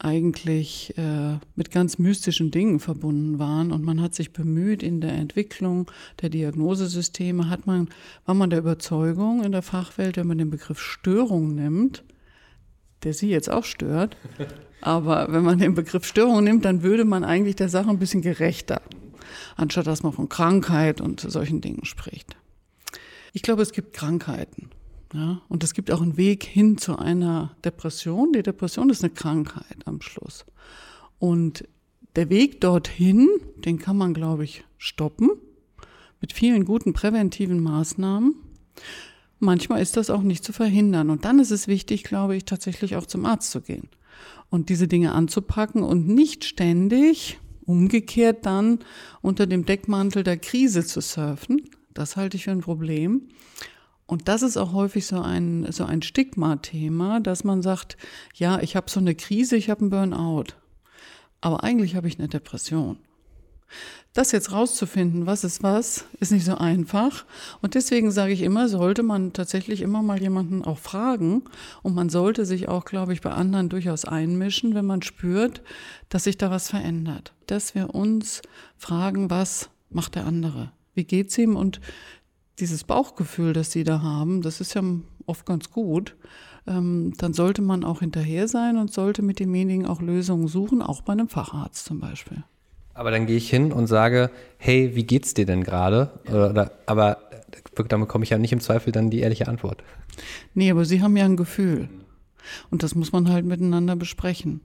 eigentlich 0.00 0.96
äh, 0.98 1.38
mit 1.54 1.70
ganz 1.70 1.98
mystischen 1.98 2.50
Dingen 2.50 2.80
verbunden 2.80 3.38
waren 3.38 3.70
und 3.70 3.84
man 3.84 4.00
hat 4.00 4.14
sich 4.14 4.32
bemüht 4.32 4.82
in 4.82 5.00
der 5.00 5.12
Entwicklung 5.12 5.90
der 6.20 6.30
Diagnosesysteme 6.30 7.48
hat 7.48 7.66
man 7.66 7.88
war 8.24 8.34
man 8.34 8.50
der 8.50 8.58
Überzeugung 8.58 9.44
in 9.44 9.52
der 9.52 9.62
Fachwelt, 9.62 10.16
wenn 10.16 10.26
man 10.26 10.38
den 10.38 10.50
Begriff 10.50 10.80
Störung 10.80 11.54
nimmt, 11.54 12.02
der 13.04 13.14
sie 13.14 13.30
jetzt 13.30 13.48
auch 13.48 13.64
stört, 13.64 14.16
aber 14.80 15.32
wenn 15.32 15.44
man 15.44 15.58
den 15.58 15.74
Begriff 15.74 16.04
Störung 16.04 16.42
nimmt, 16.42 16.64
dann 16.64 16.82
würde 16.82 17.04
man 17.04 17.22
eigentlich 17.22 17.56
der 17.56 17.68
Sache 17.68 17.90
ein 17.90 18.00
bisschen 18.00 18.22
gerechter, 18.22 18.82
anstatt 19.56 19.86
dass 19.86 20.02
man 20.02 20.12
von 20.12 20.28
Krankheit 20.28 21.00
und 21.00 21.20
solchen 21.20 21.60
Dingen 21.60 21.84
spricht. 21.84 22.36
Ich 23.32 23.42
glaube, 23.42 23.62
es 23.62 23.72
gibt 23.72 23.92
Krankheiten 23.92 24.70
ja, 25.14 25.40
und 25.48 25.62
es 25.62 25.74
gibt 25.74 25.92
auch 25.92 26.02
einen 26.02 26.16
Weg 26.16 26.42
hin 26.42 26.76
zu 26.76 26.98
einer 26.98 27.54
Depression. 27.64 28.32
Die 28.32 28.42
Depression 28.42 28.90
ist 28.90 29.04
eine 29.04 29.14
Krankheit 29.14 29.78
am 29.84 30.00
Schluss. 30.00 30.44
Und 31.20 31.68
der 32.16 32.30
Weg 32.30 32.60
dorthin, 32.60 33.28
den 33.56 33.78
kann 33.78 33.96
man, 33.96 34.12
glaube 34.12 34.42
ich, 34.42 34.64
stoppen 34.76 35.30
mit 36.20 36.32
vielen 36.32 36.64
guten 36.64 36.94
präventiven 36.94 37.62
Maßnahmen. 37.62 38.34
Manchmal 39.38 39.82
ist 39.82 39.96
das 39.96 40.10
auch 40.10 40.22
nicht 40.22 40.42
zu 40.42 40.52
verhindern. 40.52 41.10
Und 41.10 41.24
dann 41.24 41.38
ist 41.38 41.52
es 41.52 41.68
wichtig, 41.68 42.02
glaube 42.02 42.34
ich, 42.34 42.44
tatsächlich 42.44 42.96
auch 42.96 43.06
zum 43.06 43.24
Arzt 43.24 43.52
zu 43.52 43.60
gehen 43.60 43.88
und 44.50 44.68
diese 44.68 44.88
Dinge 44.88 45.12
anzupacken 45.12 45.84
und 45.84 46.08
nicht 46.08 46.44
ständig 46.44 47.38
umgekehrt 47.66 48.46
dann 48.46 48.80
unter 49.22 49.46
dem 49.46 49.64
Deckmantel 49.64 50.24
der 50.24 50.38
Krise 50.38 50.84
zu 50.84 51.00
surfen. 51.00 51.62
Das 51.92 52.16
halte 52.16 52.36
ich 52.36 52.44
für 52.44 52.50
ein 52.50 52.60
Problem. 52.60 53.28
Und 54.06 54.28
das 54.28 54.42
ist 54.42 54.56
auch 54.56 54.72
häufig 54.72 55.06
so 55.06 55.20
ein, 55.20 55.70
so 55.72 55.84
ein 55.84 56.02
Stigma-Thema, 56.02 57.20
dass 57.20 57.44
man 57.44 57.62
sagt, 57.62 57.96
ja, 58.34 58.60
ich 58.60 58.76
habe 58.76 58.90
so 58.90 59.00
eine 59.00 59.14
Krise, 59.14 59.56
ich 59.56 59.70
habe 59.70 59.82
einen 59.82 59.90
Burnout. 59.90 60.54
Aber 61.40 61.64
eigentlich 61.64 61.96
habe 61.96 62.08
ich 62.08 62.18
eine 62.18 62.28
Depression. 62.28 62.98
Das 64.12 64.30
jetzt 64.30 64.52
rauszufinden, 64.52 65.26
was 65.26 65.42
ist 65.42 65.64
was, 65.64 66.04
ist 66.20 66.30
nicht 66.30 66.44
so 66.44 66.56
einfach. 66.56 67.24
Und 67.62 67.74
deswegen 67.74 68.12
sage 68.12 68.32
ich 68.32 68.42
immer, 68.42 68.68
sollte 68.68 69.02
man 69.02 69.32
tatsächlich 69.32 69.80
immer 69.80 70.02
mal 70.02 70.20
jemanden 70.20 70.64
auch 70.64 70.78
fragen. 70.78 71.42
Und 71.82 71.94
man 71.94 72.08
sollte 72.08 72.46
sich 72.46 72.68
auch, 72.68 72.84
glaube 72.84 73.12
ich, 73.12 73.22
bei 73.22 73.32
anderen 73.32 73.68
durchaus 73.70 74.04
einmischen, 74.04 74.74
wenn 74.74 74.86
man 74.86 75.02
spürt, 75.02 75.62
dass 76.10 76.24
sich 76.24 76.38
da 76.38 76.50
was 76.50 76.70
verändert. 76.70 77.32
Dass 77.46 77.74
wir 77.74 77.94
uns 77.94 78.42
fragen, 78.76 79.30
was 79.30 79.70
macht 79.90 80.14
der 80.14 80.26
andere? 80.26 80.70
Wie 80.94 81.04
geht's 81.04 81.36
ihm? 81.36 81.56
Und 81.56 81.80
dieses 82.58 82.84
Bauchgefühl, 82.84 83.52
das 83.52 83.72
sie 83.72 83.84
da 83.84 84.02
haben, 84.02 84.42
das 84.42 84.60
ist 84.60 84.74
ja 84.74 84.82
oft 85.26 85.46
ganz 85.46 85.70
gut, 85.70 86.16
ähm, 86.66 87.12
dann 87.18 87.32
sollte 87.32 87.62
man 87.62 87.84
auch 87.84 88.00
hinterher 88.00 88.48
sein 88.48 88.76
und 88.76 88.92
sollte 88.92 89.22
mit 89.22 89.40
demjenigen 89.40 89.86
auch 89.86 90.00
Lösungen 90.00 90.48
suchen, 90.48 90.82
auch 90.82 91.02
bei 91.02 91.12
einem 91.12 91.28
Facharzt 91.28 91.84
zum 91.84 92.00
Beispiel. 92.00 92.44
Aber 92.94 93.10
dann 93.10 93.26
gehe 93.26 93.36
ich 93.36 93.50
hin 93.50 93.72
und 93.72 93.88
sage, 93.88 94.30
hey, 94.56 94.94
wie 94.94 95.04
geht's 95.04 95.34
dir 95.34 95.46
denn 95.46 95.64
gerade? 95.64 96.20
Ja. 96.28 96.50
Oder, 96.50 96.72
aber 96.86 97.18
damit 97.74 98.06
bekomme 98.06 98.24
ich 98.24 98.30
ja 98.30 98.38
nicht 98.38 98.52
im 98.52 98.60
Zweifel 98.60 98.92
dann 98.92 99.10
die 99.10 99.20
ehrliche 99.20 99.48
Antwort. 99.48 99.82
Nee, 100.54 100.70
aber 100.70 100.84
Sie 100.84 101.02
haben 101.02 101.16
ja 101.16 101.24
ein 101.24 101.36
Gefühl. 101.36 101.88
Und 102.70 102.82
das 102.82 102.94
muss 102.94 103.12
man 103.12 103.30
halt 103.30 103.44
miteinander 103.44 103.96
besprechen. 103.96 104.60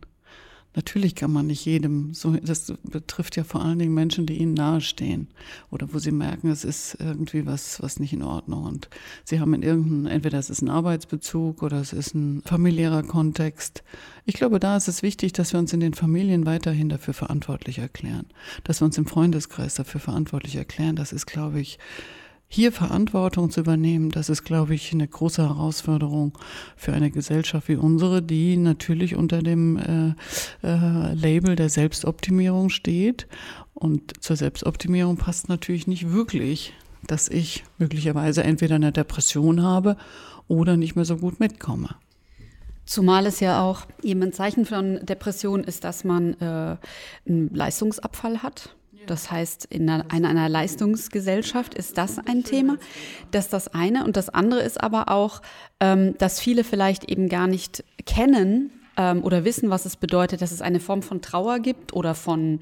Natürlich 0.75 1.15
kann 1.15 1.33
man 1.33 1.47
nicht 1.47 1.65
jedem, 1.65 2.13
so, 2.13 2.33
das 2.33 2.71
betrifft 2.83 3.35
ja 3.35 3.43
vor 3.43 3.65
allen 3.65 3.79
Dingen 3.79 3.93
Menschen, 3.93 4.27
die 4.27 4.37
ihnen 4.37 4.53
nahestehen 4.53 5.27
oder 5.71 5.91
wo 5.93 5.97
sie 5.97 6.11
merken, 6.11 6.49
es 6.51 6.63
ist 6.63 6.95
irgendwie 6.99 7.47
was, 7.47 7.81
was 7.81 7.99
nicht 7.99 8.13
in 8.13 8.21
Ordnung 8.21 8.65
und 8.65 8.87
sie 9.23 9.39
haben 9.39 9.55
in 9.55 9.63
irgendeinem, 9.63 10.05
entweder 10.05 10.37
es 10.37 10.51
ist 10.51 10.61
ein 10.61 10.69
Arbeitsbezug 10.69 11.63
oder 11.63 11.81
es 11.81 11.91
ist 11.91 12.13
ein 12.13 12.43
familiärer 12.45 13.01
Kontext. 13.01 13.83
Ich 14.25 14.35
glaube, 14.35 14.59
da 14.59 14.77
ist 14.77 14.87
es 14.87 15.01
wichtig, 15.01 15.33
dass 15.33 15.53
wir 15.53 15.59
uns 15.59 15.73
in 15.73 15.79
den 15.79 15.95
Familien 15.95 16.45
weiterhin 16.45 16.89
dafür 16.89 17.15
verantwortlich 17.15 17.79
erklären, 17.79 18.27
dass 18.63 18.79
wir 18.79 18.85
uns 18.85 18.97
im 18.99 19.07
Freundeskreis 19.07 19.73
dafür 19.73 19.99
verantwortlich 19.99 20.55
erklären. 20.55 20.95
Das 20.95 21.13
ist, 21.13 21.25
glaube 21.25 21.59
ich, 21.59 21.79
hier 22.51 22.71
Verantwortung 22.71 23.51
zu 23.51 23.59
übernehmen, 23.59 24.09
das 24.09 24.27
ist, 24.27 24.43
glaube 24.43 24.73
ich, 24.73 24.91
eine 24.91 25.07
große 25.07 25.47
Herausforderung 25.47 26.35
für 26.75 26.93
eine 26.93 27.11
Gesellschaft 27.11 27.67
wie 27.69 27.75
unsere, 27.75 28.23
die 28.23 28.57
natürlich 28.57 29.15
unter 29.15 29.43
dem 29.43 29.77
äh, 29.77 30.67
äh, 30.67 31.13
Label 31.13 31.55
der 31.55 31.69
Selbstoptimierung 31.69 32.71
steht. 32.71 33.27
Und 33.75 34.23
zur 34.23 34.35
Selbstoptimierung 34.35 35.17
passt 35.17 35.47
natürlich 35.47 35.85
nicht 35.85 36.11
wirklich, 36.11 36.73
dass 37.05 37.29
ich 37.29 37.63
möglicherweise 37.77 38.43
entweder 38.43 38.75
eine 38.75 38.91
Depression 38.91 39.61
habe 39.61 39.95
oder 40.47 40.75
nicht 40.75 40.95
mehr 40.95 41.05
so 41.05 41.17
gut 41.17 41.39
mitkomme. 41.39 41.89
Zumal 42.85 43.27
es 43.27 43.39
ja 43.39 43.61
auch 43.61 43.85
eben 44.01 44.23
ein 44.23 44.33
Zeichen 44.33 44.65
von 44.65 45.05
Depression 45.05 45.63
ist, 45.63 45.83
dass 45.83 46.03
man 46.03 46.33
äh, 46.41 46.77
einen 47.27 47.53
Leistungsabfall 47.53 48.41
hat. 48.41 48.75
Das 49.09 49.31
heißt, 49.31 49.65
in 49.65 49.89
einer, 49.89 50.05
in 50.13 50.25
einer, 50.25 50.49
Leistungsgesellschaft 50.49 51.73
ist 51.73 51.97
das 51.97 52.19
ein 52.19 52.43
Thema. 52.43 52.77
Das 53.31 53.45
ist 53.45 53.53
das 53.53 53.73
eine. 53.73 54.03
Und 54.05 54.17
das 54.17 54.29
andere 54.29 54.61
ist 54.61 54.81
aber 54.81 55.09
auch, 55.09 55.41
ähm, 55.79 56.15
dass 56.17 56.39
viele 56.39 56.63
vielleicht 56.63 57.05
eben 57.05 57.27
gar 57.27 57.47
nicht 57.47 57.83
kennen 58.05 58.71
ähm, 58.97 59.23
oder 59.23 59.45
wissen, 59.45 59.69
was 59.69 59.85
es 59.85 59.95
bedeutet, 59.95 60.41
dass 60.41 60.51
es 60.51 60.61
eine 60.61 60.79
Form 60.79 61.01
von 61.01 61.21
Trauer 61.21 61.59
gibt 61.59 61.93
oder 61.93 62.13
von 62.13 62.59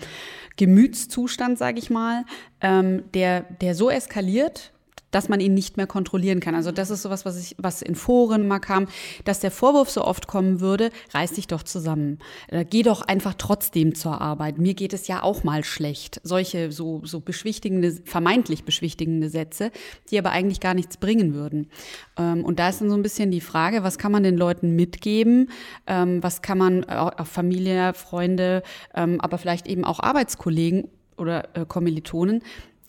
Gemütszustand, 0.55 1.57
sage 1.57 1.79
ich 1.79 1.89
mal, 1.89 2.23
ähm, 2.61 3.03
der, 3.13 3.41
der 3.41 3.75
so 3.75 3.89
eskaliert, 3.89 4.71
dass 5.11 5.29
man 5.29 5.39
ihn 5.39 5.53
nicht 5.53 5.77
mehr 5.77 5.87
kontrollieren 5.87 6.39
kann. 6.39 6.55
Also 6.55 6.71
das 6.71 6.89
ist 6.89 7.01
sowas, 7.01 7.25
was 7.25 7.39
ich, 7.39 7.55
was 7.57 7.81
in 7.81 7.95
Foren 7.95 8.47
mal 8.47 8.59
kam, 8.59 8.87
dass 9.25 9.39
der 9.39 9.51
Vorwurf 9.51 9.89
so 9.89 10.03
oft 10.03 10.27
kommen 10.27 10.59
würde, 10.59 10.91
reiß 11.13 11.33
dich 11.33 11.47
doch 11.47 11.63
zusammen. 11.63 12.19
Äh, 12.47 12.65
geh 12.65 12.83
doch 12.83 13.01
einfach 13.01 13.33
trotzdem 13.37 13.95
zur 13.95 14.19
Arbeit. 14.21 14.57
Mir 14.57 14.73
geht 14.73 14.93
es 14.93 15.07
ja 15.07 15.23
auch 15.23 15.43
mal 15.43 15.63
schlecht. 15.63 16.19
Solche 16.23 16.71
so, 16.71 17.01
so 17.03 17.19
beschwichtigende, 17.19 17.91
vermeintlich 18.03 18.63
beschwichtigende 18.63 19.29
Sätze, 19.29 19.71
die 20.11 20.19
aber 20.19 20.31
eigentlich 20.31 20.59
gar 20.59 20.73
nichts 20.73 20.97
bringen 20.97 21.33
würden. 21.33 21.69
Ähm, 22.17 22.43
und 22.43 22.59
da 22.59 22.69
ist 22.69 22.81
dann 22.81 22.89
so 22.89 22.95
ein 22.95 23.03
bisschen 23.03 23.31
die 23.31 23.41
Frage, 23.41 23.83
was 23.83 23.97
kann 23.97 24.11
man 24.11 24.23
den 24.23 24.37
Leuten 24.37 24.75
mitgeben? 24.75 25.49
Ähm, 25.85 26.21
was 26.21 26.41
kann 26.41 26.57
man 26.57 26.83
auch 26.85 27.25
Familie, 27.25 27.93
Freunde, 27.93 28.63
ähm, 28.93 29.21
aber 29.21 29.37
vielleicht 29.37 29.67
eben 29.67 29.85
auch 29.85 29.99
Arbeitskollegen 29.99 30.89
oder 31.17 31.55
äh, 31.55 31.65
Kommilitonen, 31.65 32.43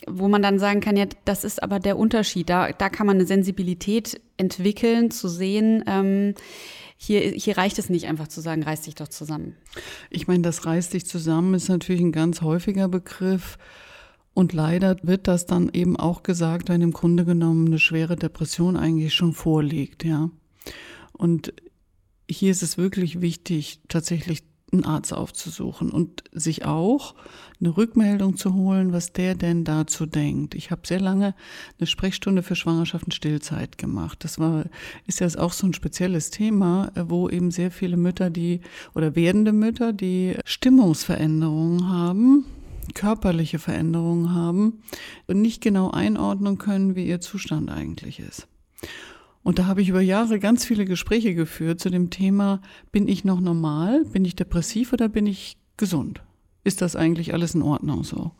wo 0.07 0.29
man 0.29 0.43
dann 0.43 0.59
sagen 0.59 0.81
kann, 0.81 0.97
ja, 0.97 1.07
das 1.25 1.45
ist 1.45 1.63
aber 1.63 1.81
der 1.81 1.99
Unterschied. 1.99 2.49
Da, 2.49 2.73
da 2.73 2.89
kann 2.89 3.07
man 3.07 3.17
eine 3.17 3.27
Sensibilität 3.27 4.21
entwickeln, 4.37 5.11
zu 5.11 5.29
sehen, 5.29 5.85
ähm, 5.87 6.35
hier, 7.01 7.21
hier 7.21 7.57
reicht 7.57 7.79
es 7.79 7.89
nicht 7.89 8.07
einfach 8.07 8.27
zu 8.27 8.41
sagen, 8.41 8.65
reiß 8.65 8.83
dich 8.83 8.97
doch 8.97 9.09
zusammen. 9.09 9.57
Ich 10.11 10.27
meine, 10.27 10.43
das 10.43 10.67
reiß 10.67 10.91
dich 10.91 11.07
zusammen 11.07 11.55
ist 11.55 11.69
natürlich 11.69 12.01
ein 12.01 12.13
ganz 12.13 12.43
häufiger 12.43 12.89
Begriff. 12.89 13.57
Und 14.35 14.53
leider 14.53 14.97
wird 15.03 15.27
das 15.29 15.47
dann 15.47 15.71
eben 15.73 15.97
auch 15.97 16.23
gesagt, 16.23 16.69
wenn 16.69 16.83
im 16.83 16.93
Grunde 16.93 17.25
genommen 17.25 17.67
eine 17.67 17.79
schwere 17.79 18.17
Depression 18.17 18.77
eigentlich 18.77 19.15
schon 19.15 19.33
vorliegt, 19.33 20.05
ja. 20.05 20.31
Und 21.13 21.53
hier 22.31 22.51
ist 22.51 22.63
es 22.63 22.79
wirklich 22.79 23.21
wichtig, 23.21 23.81
tatsächlich 23.89 24.45
einen 24.73 24.85
Arzt 24.85 25.13
aufzusuchen 25.13 25.91
und 25.91 26.25
sich 26.33 26.65
auch 26.65 27.15
eine 27.61 27.77
Rückmeldung 27.77 28.37
zu 28.37 28.55
holen, 28.55 28.93
was 28.93 29.13
der 29.13 29.35
denn 29.35 29.65
dazu 29.65 30.07
denkt. 30.07 30.55
Ich 30.55 30.71
habe 30.71 30.87
sehr 30.87 31.01
lange 31.01 31.35
eine 31.79 31.87
Sprechstunde 31.87 32.43
für 32.43 32.55
Schwangerschaft 32.55 33.05
und 33.05 33.15
Stillzeit 33.15 33.79
gemacht. 33.79 34.23
Das 34.25 34.39
war 34.39 34.65
ist 35.07 35.21
ja 35.21 35.29
auch 35.39 35.53
so 35.53 35.67
ein 35.67 35.75
spezielles 35.75 36.31
Thema, 36.31 36.93
wo 36.95 37.29
eben 37.29 37.51
sehr 37.51 37.71
viele 37.71 37.97
Mütter, 37.97 38.31
die 38.31 38.61
oder 38.95 39.17
werdende 39.17 39.53
Mütter, 39.53 39.93
die 39.93 40.37
Stimmungsveränderungen 40.45 41.89
haben, 41.89 42.45
körperliche 42.95 43.59
Veränderungen 43.59 44.35
haben 44.35 44.83
und 45.27 45.41
nicht 45.41 45.63
genau 45.63 45.91
einordnen 45.91 46.59
können, 46.59 46.95
wie 46.95 47.07
ihr 47.07 47.21
Zustand 47.21 47.71
eigentlich 47.71 48.21
ist. 48.21 48.47
Und 49.49 49.59
da 49.59 49.65
habe 49.65 49.81
ich 49.81 49.89
über 49.89 50.03
Jahre 50.03 50.39
ganz 50.39 50.67
viele 50.67 50.85
Gespräche 50.85 51.35
geführt 51.35 51.81
zu 51.81 51.89
dem 51.89 52.11
Thema, 52.11 52.61
bin 52.93 53.09
ich 53.09 53.25
noch 53.25 53.41
normal, 53.41 54.05
bin 54.05 54.27
ich 54.27 54.37
depressiv 54.37 54.93
oder 54.93 55.09
bin 55.09 55.27
ich 55.27 55.57
gesund? 55.79 56.21
Ist 56.65 56.83
das 56.83 56.97
eigentlich 56.97 57.33
alles 57.33 57.55
in 57.55 57.63
Ordnung 57.63 58.05
so? 58.05 58.33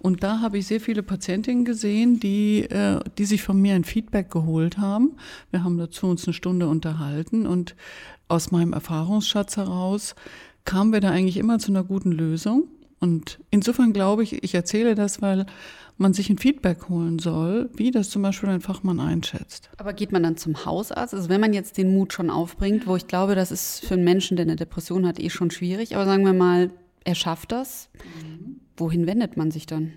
Und 0.00 0.24
da 0.24 0.40
habe 0.40 0.58
ich 0.58 0.66
sehr 0.66 0.80
viele 0.80 1.04
Patientinnen 1.04 1.64
gesehen, 1.64 2.18
die, 2.18 2.62
äh, 2.62 2.98
die 3.18 3.24
sich 3.24 3.44
von 3.44 3.62
mir 3.62 3.76
ein 3.76 3.84
Feedback 3.84 4.32
geholt 4.32 4.78
haben. 4.78 5.12
Wir 5.52 5.62
haben 5.62 5.78
dazu 5.78 6.08
uns 6.08 6.26
eine 6.26 6.34
Stunde 6.34 6.66
unterhalten 6.66 7.46
und 7.46 7.76
aus 8.26 8.50
meinem 8.50 8.72
Erfahrungsschatz 8.72 9.58
heraus 9.58 10.16
kamen 10.64 10.92
wir 10.92 11.00
da 11.00 11.10
eigentlich 11.10 11.36
immer 11.36 11.60
zu 11.60 11.70
einer 11.70 11.84
guten 11.84 12.10
Lösung. 12.10 12.64
Und 13.00 13.38
insofern 13.50 13.92
glaube 13.92 14.22
ich, 14.22 14.42
ich 14.42 14.54
erzähle 14.54 14.94
das, 14.94 15.22
weil 15.22 15.46
man 15.98 16.14
sich 16.14 16.30
ein 16.30 16.38
Feedback 16.38 16.88
holen 16.88 17.18
soll, 17.18 17.70
wie 17.74 17.90
das 17.90 18.08
zum 18.08 18.22
Beispiel 18.22 18.48
ein 18.48 18.60
Fachmann 18.60 19.00
einschätzt. 19.00 19.68
Aber 19.76 19.92
geht 19.92 20.12
man 20.12 20.22
dann 20.22 20.36
zum 20.36 20.64
Hausarzt? 20.64 21.14
Also 21.14 21.28
wenn 21.28 21.40
man 21.40 21.52
jetzt 21.52 21.76
den 21.76 21.92
Mut 21.92 22.12
schon 22.12 22.30
aufbringt, 22.30 22.86
wo 22.86 22.96
ich 22.96 23.08
glaube, 23.08 23.34
das 23.34 23.50
ist 23.50 23.84
für 23.84 23.94
einen 23.94 24.04
Menschen, 24.04 24.36
der 24.36 24.46
eine 24.46 24.56
Depression 24.56 25.06
hat, 25.06 25.18
eh 25.18 25.30
schon 25.30 25.50
schwierig, 25.50 25.94
aber 25.94 26.04
sagen 26.04 26.24
wir 26.24 26.32
mal, 26.32 26.70
er 27.04 27.14
schafft 27.14 27.52
das, 27.52 27.90
mhm. 27.94 28.60
wohin 28.76 29.06
wendet 29.06 29.36
man 29.36 29.50
sich 29.50 29.66
dann? 29.66 29.92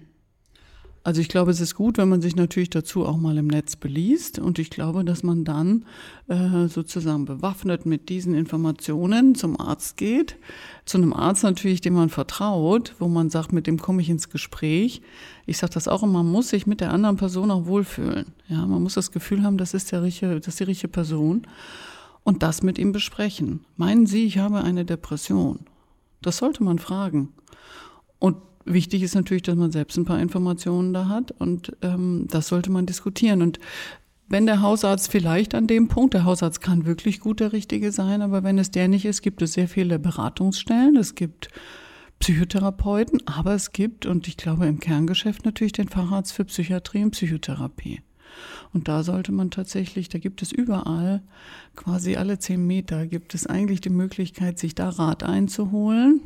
Also 1.03 1.19
ich 1.19 1.29
glaube, 1.29 1.49
es 1.49 1.59
ist 1.59 1.73
gut, 1.73 1.97
wenn 1.97 2.09
man 2.09 2.21
sich 2.21 2.35
natürlich 2.35 2.69
dazu 2.69 3.05
auch 3.05 3.17
mal 3.17 3.35
im 3.37 3.47
Netz 3.47 3.75
beliest. 3.75 4.37
Und 4.37 4.59
ich 4.59 4.69
glaube, 4.69 5.03
dass 5.03 5.23
man 5.23 5.43
dann 5.43 5.85
äh, 6.27 6.67
sozusagen 6.67 7.25
bewaffnet 7.25 7.87
mit 7.87 8.09
diesen 8.09 8.35
Informationen 8.35 9.33
zum 9.33 9.59
Arzt 9.59 9.97
geht. 9.97 10.37
Zu 10.85 10.99
einem 10.99 11.13
Arzt 11.13 11.41
natürlich, 11.41 11.81
dem 11.81 11.95
man 11.95 12.09
vertraut, 12.09 12.93
wo 12.99 13.07
man 13.07 13.31
sagt, 13.31 13.51
mit 13.51 13.65
dem 13.65 13.79
komme 13.79 14.03
ich 14.03 14.09
ins 14.09 14.29
Gespräch. 14.29 15.01
Ich 15.47 15.57
sage 15.57 15.73
das 15.73 15.87
auch 15.87 16.03
immer, 16.03 16.21
man 16.21 16.31
muss 16.31 16.49
sich 16.49 16.67
mit 16.67 16.81
der 16.81 16.93
anderen 16.93 17.17
Person 17.17 17.49
auch 17.49 17.65
wohlfühlen. 17.65 18.27
Ja, 18.47 18.67
man 18.67 18.83
muss 18.83 18.93
das 18.93 19.11
Gefühl 19.11 19.41
haben, 19.41 19.57
das 19.57 19.73
ist, 19.73 19.91
der 19.91 20.03
richtige, 20.03 20.35
das 20.35 20.49
ist 20.49 20.59
die 20.59 20.65
richtige 20.65 20.89
Person. 20.89 21.47
Und 22.23 22.43
das 22.43 22.61
mit 22.61 22.77
ihm 22.77 22.91
besprechen. 22.91 23.65
Meinen 23.75 24.05
Sie, 24.05 24.25
ich 24.25 24.37
habe 24.37 24.61
eine 24.61 24.85
Depression? 24.85 25.61
Das 26.21 26.37
sollte 26.37 26.63
man 26.63 26.77
fragen. 26.77 27.33
Und 28.19 28.37
wichtig 28.73 29.03
ist 29.03 29.15
natürlich, 29.15 29.43
dass 29.43 29.55
man 29.55 29.71
selbst 29.71 29.97
ein 29.97 30.05
paar 30.05 30.19
Informationen 30.19 30.93
da 30.93 31.07
hat 31.07 31.31
und 31.31 31.75
ähm, 31.81 32.27
das 32.29 32.47
sollte 32.47 32.71
man 32.71 32.85
diskutieren. 32.85 33.41
Und 33.41 33.59
wenn 34.27 34.45
der 34.45 34.61
Hausarzt 34.61 35.11
vielleicht 35.11 35.55
an 35.55 35.67
dem 35.67 35.87
Punkt, 35.87 36.13
der 36.13 36.23
Hausarzt 36.23 36.61
kann 36.61 36.85
wirklich 36.85 37.19
gut 37.19 37.39
der 37.39 37.53
Richtige 37.53 37.91
sein, 37.91 38.21
aber 38.21 38.43
wenn 38.43 38.57
es 38.57 38.71
der 38.71 38.87
nicht 38.87 39.05
ist, 39.05 39.21
gibt 39.21 39.41
es 39.41 39.53
sehr 39.53 39.67
viele 39.67 39.99
Beratungsstellen, 39.99 40.95
es 40.95 41.15
gibt 41.15 41.49
Psychotherapeuten, 42.19 43.27
aber 43.27 43.55
es 43.55 43.71
gibt, 43.71 44.05
und 44.05 44.27
ich 44.27 44.37
glaube 44.37 44.67
im 44.67 44.79
Kerngeschäft 44.79 45.43
natürlich 45.43 45.73
den 45.73 45.89
Facharzt 45.89 46.33
für 46.33 46.45
Psychiatrie 46.45 47.03
und 47.03 47.11
Psychotherapie. 47.11 48.01
Und 48.73 48.87
da 48.87 49.03
sollte 49.03 49.33
man 49.33 49.51
tatsächlich, 49.51 50.07
da 50.07 50.17
gibt 50.17 50.41
es 50.41 50.53
überall, 50.53 51.21
quasi 51.75 52.15
alle 52.15 52.39
zehn 52.39 52.65
Meter, 52.65 53.07
gibt 53.07 53.33
es 53.33 53.47
eigentlich 53.47 53.81
die 53.81 53.89
Möglichkeit, 53.89 54.59
sich 54.59 54.75
da 54.75 54.87
Rat 54.89 55.23
einzuholen 55.23 56.21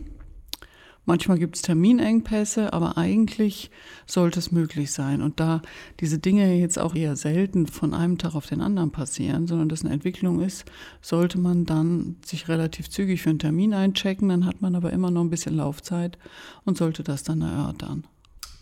Manchmal 1.06 1.38
gibt 1.38 1.56
es 1.56 1.62
Terminengpässe, 1.62 2.74
aber 2.74 2.98
eigentlich 2.98 3.70
sollte 4.08 4.40
es 4.40 4.52
möglich 4.52 4.92
sein. 4.92 5.22
Und 5.22 5.40
da 5.40 5.62
diese 6.00 6.18
Dinge 6.18 6.56
jetzt 6.56 6.80
auch 6.80 6.96
eher 6.96 7.16
selten 7.16 7.68
von 7.68 7.94
einem 7.94 8.18
Tag 8.18 8.34
auf 8.34 8.48
den 8.48 8.62
anderen 8.62 8.92
passieren, 8.92 9.46
sondern 9.48 9.70
das 9.70 9.86
eine 9.86 9.94
Entwicklung 9.94 10.42
ist, 10.42 10.66
sollte 11.02 11.40
man 11.40 11.66
dann 11.66 12.18
sich 12.26 12.48
relativ 12.48 12.90
zügig 12.90 13.22
für 13.22 13.30
einen 13.30 13.40
Termin 13.40 13.74
einchecken. 13.74 14.30
Dann 14.30 14.46
hat 14.48 14.62
man 14.62 14.76
aber 14.76 14.92
immer 14.92 15.12
noch 15.12 15.22
ein 15.22 15.30
bisschen 15.30 15.56
Laufzeit 15.56 16.18
und 16.66 16.78
sollte 16.78 17.04
das 17.04 17.22
dann 17.22 17.42
erörtern. 17.42 18.08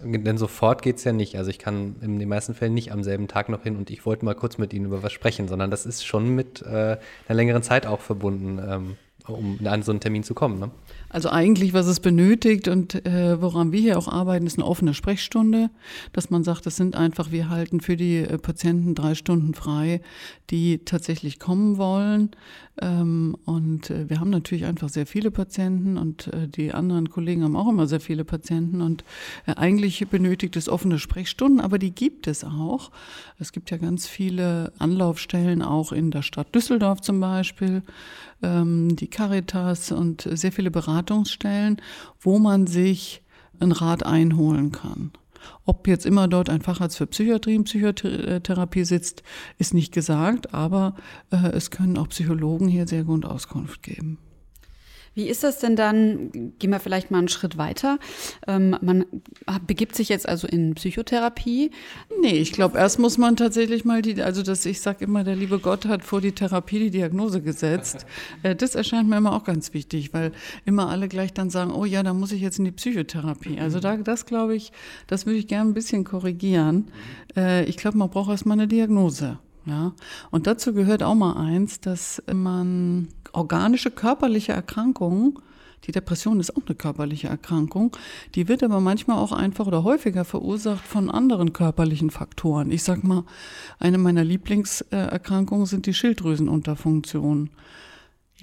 Denn 0.06 0.38
sofort 0.38 0.82
geht 0.82 0.98
es 0.98 1.06
ja 1.06 1.14
nicht. 1.14 1.38
Also 1.38 1.50
ich 1.50 1.60
kann 1.60 1.96
in 2.02 2.20
den 2.20 2.28
meisten 2.28 2.54
Fällen 2.54 2.74
nicht 2.74 2.92
am 2.92 3.04
selben 3.04 3.30
Tag 3.30 3.48
noch 3.48 3.64
hin 3.64 3.78
und 3.78 3.90
ich 3.90 4.06
wollte 4.06 4.26
mal 4.26 4.36
kurz 4.36 4.58
mit 4.58 4.74
Ihnen 4.74 4.86
über 4.86 5.02
was 5.02 5.14
sprechen, 5.14 5.48
sondern 5.48 5.72
das 5.72 5.86
ist 5.86 6.06
schon 6.06 6.36
mit 6.36 6.62
äh, 6.62 6.98
einer 7.28 7.36
längeren 7.36 7.64
Zeit 7.64 7.86
auch 7.86 8.02
verbunden. 8.02 8.60
Ähm, 8.60 8.98
um 9.28 9.60
an 9.66 9.84
so 9.84 9.92
einen 9.92 10.00
Termin 10.00 10.24
zu 10.24 10.34
kommen. 10.34 10.60
Ne? 10.60 10.72
Also 11.13 11.29
eigentlich, 11.29 11.74
was 11.74 11.86
es 11.86 12.00
benötigt 12.00 12.67
und 12.67 13.05
äh, 13.05 13.39
woran 13.39 13.72
wir 13.72 13.79
hier 13.79 14.00
auch 14.00 14.08
arbeiten, 14.08 14.48
ist 14.48 14.58
eine 14.58 14.67
offene 14.67 14.96
Sprechstunde, 14.96 15.70
dass 16.12 16.32
man 16.32 16.43
sagt, 16.43 16.65
das 16.65 16.75
sind 16.75 16.96
einfach, 16.96 17.32
wir 17.32 17.50
halten 17.50 17.82
für 17.82 17.96
die 17.96 18.17
äh, 18.17 18.39
Patienten 18.39 18.96
drei 18.96 19.13
Stunden 19.13 19.53
frei, 19.53 20.01
die 20.50 20.79
tatsächlich 20.79 21.39
kommen 21.39 21.77
wollen. 21.77 22.32
Ähm, 22.82 23.38
und 23.46 23.91
äh, 23.91 24.10
wir 24.10 24.20
haben 24.20 24.32
natürlich 24.32 24.65
einfach 24.65 24.89
sehr 24.89 25.05
viele 25.05 25.29
Patienten 25.29 25.98
und 26.00 26.34
äh, 26.34 26.48
die 26.48 26.74
anderen 26.74 27.12
Kollegen 27.12 27.43
haben 27.43 27.55
auch 27.55 27.70
immer 27.70 27.86
sehr 27.86 28.00
viele 28.00 28.25
Patienten 28.25 28.82
und 28.82 29.03
äh, 29.46 29.53
eigentlich 29.53 30.08
benötigt 30.08 30.55
es 30.55 30.67
offene 30.67 30.98
Sprechstunden, 30.98 31.62
aber 31.62 31.77
die 31.77 31.91
gibt 31.91 32.25
es 32.25 32.43
auch. 32.43 32.89
Es 33.38 33.51
gibt 33.51 33.70
ja 33.70 33.77
ganz 33.77 34.08
viele 34.08 34.74
Anlaufstellen 34.79 35.62
auch 35.62 35.91
in 35.91 36.10
der 36.10 36.24
Stadt 36.24 36.55
Düsseldorf 36.55 37.01
zum 37.01 37.20
Beispiel 37.20 37.84
ähm, 38.41 38.96
die 38.96 39.08
Caritas 39.08 39.91
und 39.91 40.27
sehr 40.32 40.51
viele 40.51 40.72
Beratungsstellen, 41.04 41.82
wo 42.20 42.40
man 42.40 42.68
sich 42.68 43.24
einen 43.60 43.72
Rat 43.72 44.06
einholen 44.06 44.72
kann. 44.72 45.12
Ob 45.66 45.88
jetzt 45.88 46.06
immer 46.06 46.28
dort 46.30 46.50
ein 46.50 46.62
Facharzt 46.62 46.98
für 46.98 47.08
Psychiatrie 47.08 47.58
und 47.58 47.66
Psychotherapie 47.66 48.86
sitzt, 48.86 49.24
ist 49.58 49.74
nicht 49.74 49.94
gesagt, 49.94 50.54
aber 50.54 50.96
äh, 51.32 51.50
es 51.50 51.70
können 51.70 51.98
auch 51.98 52.08
Psychologen 52.10 52.68
hier 52.68 52.88
sehr 52.88 53.04
gut 53.04 53.26
Auskunft 53.26 53.84
geben. 53.84 54.18
Wie 55.13 55.27
ist 55.27 55.43
das 55.43 55.60
denn 55.60 55.75
dann? 55.75 56.32
Gehen 56.60 56.72
wir 56.72 56.79
vielleicht 56.79 57.12
mal 57.12 57.20
einen 57.20 57.27
Schritt 57.27 57.58
weiter. 57.58 58.00
Ähm, 58.48 58.77
man 58.82 59.05
begibt 59.67 59.96
sich 59.96 60.10
jetzt 60.10 60.27
also 60.27 60.48
in 60.48 60.74
Psychotherapie. 60.74 61.72
Nee, 62.22 62.38
ich 62.38 62.51
glaube, 62.51 62.77
erst 62.77 63.00
muss 63.00 63.17
man 63.17 63.36
tatsächlich 63.36 63.86
mal 63.86 64.01
die, 64.01 64.22
also 64.22 64.41
das, 64.41 64.65
ich 64.65 64.82
sage 64.82 65.05
immer, 65.05 65.24
der 65.24 65.36
liebe 65.36 65.60
Gott 65.60 65.86
hat 65.86 66.03
vor 66.03 66.22
die 66.22 66.32
Therapie 66.32 66.79
die 66.79 66.91
Diagnose 66.91 67.41
gesetzt. 67.41 68.05
Äh, 68.41 68.55
das 68.55 68.75
erscheint 68.75 69.10
mir 69.10 69.17
immer 69.17 69.34
auch 69.34 69.43
ganz 69.43 69.74
wichtig, 69.74 70.13
weil 70.13 70.32
immer 70.65 70.89
alle 70.89 71.08
gleich 71.08 71.34
dann 71.34 71.50
sagen, 71.50 71.72
oh 71.72 71.86
ja, 71.86 72.03
da 72.03 72.13
muss 72.13 72.32
ich 72.32 72.41
jetzt 72.41 72.58
in 72.58 72.65
die 72.65 72.72
Psychotherapie. 72.72 73.60
Also 73.60 73.79
da, 73.79 73.98
das 73.98 74.25
glaube 74.25 74.55
ich, 74.55 74.72
das 75.08 75.25
würde 75.25 75.39
ich 75.39 75.48
gerne 75.48 75.70
ein 75.70 75.74
bisschen 75.74 76.03
korrigieren. 76.03 76.88
Äh, 77.36 77.65
ich 77.65 77.77
glaube, 77.77 77.98
man 77.98 78.10
braucht 78.10 78.29
erstmal 78.29 78.58
eine 78.58 78.67
Diagnose. 78.67 79.39
Ja, 79.65 79.93
und 80.29 80.46
dazu 80.46 80.74
gehört 80.74 81.03
auch 81.03 81.15
mal 81.15 81.38
eins, 81.38 81.79
dass 81.79 82.22
man 82.32 83.08
organische 83.34 83.92
körperliche 83.92 84.54
Erkrankungen, 84.54 85.40
die 85.86 85.92
Depression 85.92 86.40
ist 86.40 86.56
auch 86.56 86.66
eine 86.66 86.75
körperliche 86.75 87.28
Erkrankung, 87.28 87.96
die 88.36 88.48
wird 88.48 88.63
aber 88.63 88.80
manchmal 88.80 89.18
auch 89.18 89.34
einfach 89.34 89.68
oder 89.68 89.84
häufiger 89.84 90.24
verursacht 90.24 90.86
von 90.86 91.12
anderen 91.12 91.52
körperlichen 91.52 92.10
Faktoren. 92.10 92.72
Ich 92.72 92.84
sag 92.84 93.04
mal, 93.04 93.25
eine 93.80 93.98
meiner 93.98 94.24
Lieblingserkrankungen 94.24 95.66
sind 95.66 95.86
die 95.86 95.94
Schilddrüsenunterfunktionen. 95.94 97.50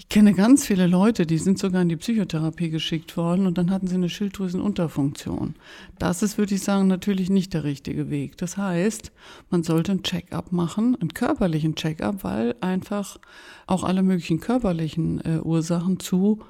Ich 0.00 0.08
kenne 0.08 0.32
ganz 0.32 0.66
viele 0.66 0.86
Leute, 0.86 1.26
die 1.26 1.36
sind 1.36 1.58
sogar 1.58 1.82
in 1.82 1.90
die 1.90 1.96
Psychotherapie 1.96 2.70
geschickt 2.70 3.18
worden 3.18 3.46
und 3.46 3.58
dann 3.58 3.70
hatten 3.70 3.86
sie 3.86 3.96
eine 3.96 4.08
Schilddrüsenunterfunktion. 4.08 5.56
Das 5.98 6.22
ist, 6.22 6.38
würde 6.38 6.54
ich 6.54 6.62
sagen, 6.62 6.86
natürlich 6.88 7.28
nicht 7.28 7.52
der 7.52 7.64
richtige 7.64 8.08
Weg. 8.08 8.38
Das 8.38 8.56
heißt, 8.56 9.12
man 9.50 9.62
sollte 9.62 9.92
einen 9.92 10.02
Check-up 10.02 10.52
machen, 10.52 10.96
einen 10.98 11.12
körperlichen 11.12 11.74
Check-up, 11.74 12.24
weil 12.24 12.54
einfach 12.62 13.18
auch 13.66 13.84
alle 13.84 14.02
möglichen 14.02 14.40
körperlichen 14.40 15.20
äh, 15.20 15.40
Ursachen 15.40 16.00
zu 16.00 16.40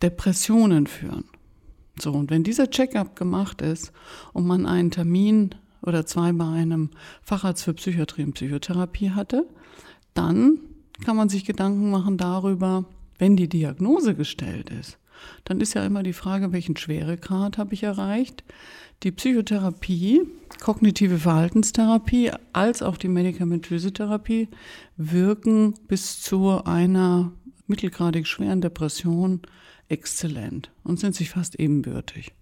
Depressionen 0.00 0.86
führen. 0.86 1.24
So, 2.00 2.12
und 2.12 2.30
wenn 2.30 2.44
dieser 2.44 2.70
Check-up 2.70 3.16
gemacht 3.16 3.62
ist 3.62 3.90
und 4.32 4.46
man 4.46 4.64
einen 4.64 4.92
Termin 4.92 5.56
oder 5.82 6.06
zwei 6.06 6.30
bei 6.30 6.46
einem 6.46 6.90
Facharzt 7.20 7.64
für 7.64 7.74
Psychiatrie 7.74 8.22
und 8.22 8.34
Psychotherapie 8.34 9.10
hatte, 9.10 9.44
dann 10.14 10.60
kann 11.04 11.16
man 11.16 11.28
sich 11.28 11.44
Gedanken 11.44 11.90
machen 11.90 12.16
darüber, 12.16 12.84
wenn 13.18 13.36
die 13.36 13.48
Diagnose 13.48 14.14
gestellt 14.14 14.70
ist, 14.70 14.98
dann 15.44 15.60
ist 15.60 15.74
ja 15.74 15.84
immer 15.84 16.02
die 16.02 16.12
Frage, 16.12 16.52
welchen 16.52 16.76
Schweregrad 16.76 17.58
habe 17.58 17.74
ich 17.74 17.82
erreicht. 17.82 18.44
Die 19.02 19.12
Psychotherapie, 19.12 20.22
kognitive 20.60 21.18
Verhaltenstherapie 21.18 22.32
als 22.52 22.82
auch 22.82 22.96
die 22.96 23.08
medikamentöse 23.08 23.92
Therapie 23.92 24.48
wirken 24.96 25.74
bis 25.86 26.22
zu 26.22 26.64
einer 26.64 27.32
mittelgradig 27.66 28.26
schweren 28.26 28.60
Depression 28.60 29.42
exzellent 29.88 30.70
und 30.82 30.98
sind 30.98 31.14
sich 31.14 31.30
fast 31.30 31.56
ebenbürtig. 31.56 32.32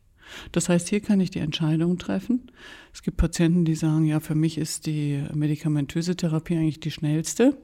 Das 0.53 0.69
heißt, 0.69 0.89
hier 0.89 1.01
kann 1.01 1.21
ich 1.21 1.31
die 1.31 1.41
Entscheidung 1.41 1.99
treffen. 1.99 2.51
Es 2.93 3.03
gibt 3.03 3.17
Patienten, 3.17 3.65
die 3.65 3.75
sagen, 3.75 4.07
ja, 4.07 4.21
für 4.21 4.35
mich 4.35 4.57
ist 4.59 4.87
die 4.87 5.23
medikamentöse 5.35 6.17
Therapie 6.17 6.57
eigentlich 6.57 6.81
die 6.81 6.91
schnellste. 6.91 7.57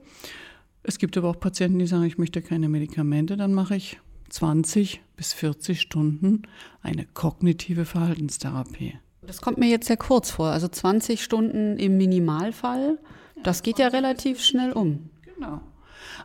Es 0.82 0.98
gibt 0.98 1.16
aber 1.16 1.28
auch 1.28 1.40
Patienten, 1.40 1.78
die 1.78 1.86
sagen, 1.86 2.04
ich 2.04 2.18
möchte 2.18 2.42
keine 2.42 2.68
Medikamente, 2.68 3.36
dann 3.36 3.52
mache 3.52 3.76
ich 3.76 3.98
20 4.30 5.02
bis 5.16 5.32
40 5.32 5.80
Stunden 5.80 6.42
eine 6.82 7.04
kognitive 7.04 7.84
Verhaltenstherapie. 7.84 8.98
Das 9.22 9.40
kommt 9.42 9.58
mir 9.58 9.68
jetzt 9.68 9.86
sehr 9.86 9.96
kurz 9.96 10.30
vor, 10.30 10.48
also 10.48 10.68
20 10.68 11.22
Stunden 11.22 11.76
im 11.76 11.96
Minimalfall. 11.98 12.98
Das 13.42 13.62
geht 13.62 13.78
ja 13.78 13.88
relativ 13.88 14.40
schnell 14.40 14.72
um. 14.72 15.10
Genau. 15.34 15.60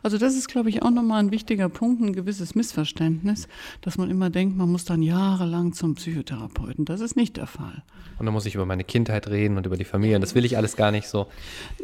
Also 0.02 0.18
das 0.18 0.36
ist, 0.36 0.48
glaube 0.48 0.68
ich, 0.68 0.82
auch 0.82 0.90
nochmal 0.90 1.20
ein 1.20 1.30
wichtiger 1.30 1.68
Punkt, 1.68 2.02
ein 2.02 2.12
gewisses 2.12 2.54
Missverständnis, 2.54 3.48
dass 3.80 3.98
man 3.98 4.10
immer 4.10 4.30
denkt, 4.30 4.56
man 4.56 4.70
muss 4.70 4.84
dann 4.84 5.02
jahrelang 5.02 5.72
zum 5.72 5.94
Psychotherapeuten. 5.94 6.84
Das 6.84 7.00
ist 7.00 7.16
nicht 7.16 7.36
der 7.36 7.46
Fall. 7.46 7.82
Und 8.18 8.24
dann 8.24 8.32
muss 8.32 8.46
ich 8.46 8.54
über 8.54 8.64
meine 8.64 8.84
Kindheit 8.84 9.28
reden 9.28 9.58
und 9.58 9.66
über 9.66 9.76
die 9.76 9.84
Familie. 9.84 10.16
Und 10.16 10.22
das 10.22 10.34
will 10.34 10.44
ich 10.44 10.56
alles 10.56 10.76
gar 10.76 10.90
nicht 10.90 11.06
so. 11.06 11.26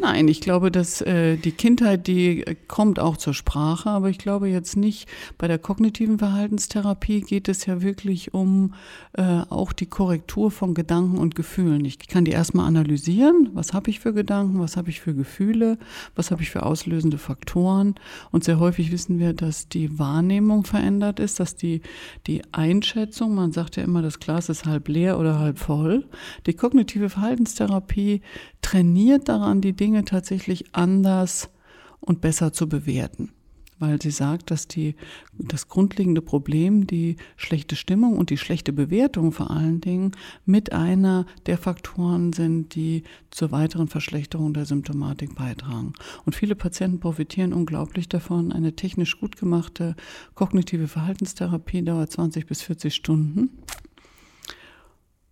Nein, 0.01 0.29
ich 0.29 0.41
glaube, 0.41 0.71
dass 0.71 1.03
äh, 1.03 1.37
die 1.37 1.53
Kindheit, 1.53 2.07
die 2.07 2.47
äh, 2.47 2.57
kommt 2.69 2.99
auch 2.99 3.19
zur 3.19 3.35
Sprache, 3.35 3.91
aber 3.91 4.09
ich 4.09 4.19
glaube 4.19 4.49
jetzt 4.49 4.77
nicht, 4.77 5.09
bei 5.37 5.47
der 5.47 5.59
kognitiven 5.59 6.19
Verhaltenstherapie 6.19 7.21
geht 7.21 7.49
es 7.49 7.67
ja 7.67 7.83
wirklich 7.83 8.33
um 8.33 8.73
äh, 9.13 9.23
auch 9.51 9.73
die 9.73 9.87
Korrektur 9.87 10.51
von 10.51 10.73
Gedanken 10.73 11.19
und 11.19 11.35
Gefühlen. 11.35 11.85
Ich 11.85 11.99
kann 11.99 12.25
die 12.25 12.31
erstmal 12.31 12.67
analysieren, 12.67 13.51
was 13.53 13.75
habe 13.75 13.91
ich 13.91 14.01
für 14.01 14.15
Gedanken, 14.15 14.59
was 14.59 14.77
habe 14.77 14.89
ich 14.89 15.01
für 15.01 15.15
Gefühle, 15.15 15.79
was 16.15 16.31
habe 16.31 16.43
ich 16.43 16.51
für 16.51 16.63
auslösende 16.63 17.19
Faktoren 17.19 17.82
und 18.31 18.45
sehr 18.45 18.59
häufig 18.59 18.93
wissen 18.93 19.19
wir, 19.19 19.33
dass 19.33 19.69
die 19.69 19.99
Wahrnehmung 19.99 20.65
verändert 20.65 21.21
ist, 21.21 21.41
dass 21.41 21.57
die, 21.57 21.83
die 22.27 22.43
Einschätzung, 22.53 23.35
man 23.35 23.53
sagt 23.53 23.77
ja 23.77 23.83
immer, 23.83 24.03
das 24.03 24.21
Glas 24.21 24.49
ist 24.49 24.65
halb 24.65 24.89
leer 24.89 25.19
oder 25.19 25.39
halb 25.39 25.59
voll. 25.59 26.09
Die 26.47 26.55
kognitive 26.55 27.11
Verhaltenstherapie 27.11 28.23
trainiert 28.63 29.29
daran, 29.29 29.61
die 29.61 29.75
Dinge 29.75 30.05
tatsächlich 30.05 30.75
anders 30.75 31.51
und 32.01 32.21
besser 32.21 32.53
zu 32.53 32.69
bewerten 32.69 33.31
weil 33.83 34.01
sie 34.01 34.13
sagt, 34.13 34.53
dass 34.53 34.69
die, 34.69 34.95
das 35.37 35.67
grundlegende 35.67 36.23
Problem, 36.23 36.87
die 36.87 37.17
schlechte 37.37 37.75
Stimmung 37.75 38.17
und 38.17 38.31
die 38.31 38.39
schlechte 38.39 38.73
Bewertung 38.73 39.33
vor 39.33 39.51
allen 39.51 39.81
Dingen 39.81 40.13
mit 40.47 40.73
einer 40.73 41.27
der 41.47 41.59
Faktoren 41.59 42.33
sind, 42.33 42.77
die 42.77 43.03
zur 43.33 43.51
weiteren 43.51 43.89
Verschlechterung 43.89 44.55
der 44.55 44.67
Symptomatik 44.67 45.35
beitragen. 45.35 45.95
Und 46.25 46.37
viele 46.37 46.55
Patienten 46.55 47.01
profitieren 47.01 47.53
unglaublich 47.53 48.09
davon. 48.09 48.53
Eine 48.53 48.77
technisch 48.77 49.19
gut 49.19 49.37
gemachte 49.37 49.97
kognitive 50.37 50.87
Verhaltenstherapie 50.87 51.83
dauert 51.83 52.13
20 52.13 52.47
bis 52.47 52.63
40 52.63 52.95
Stunden. 52.95 53.51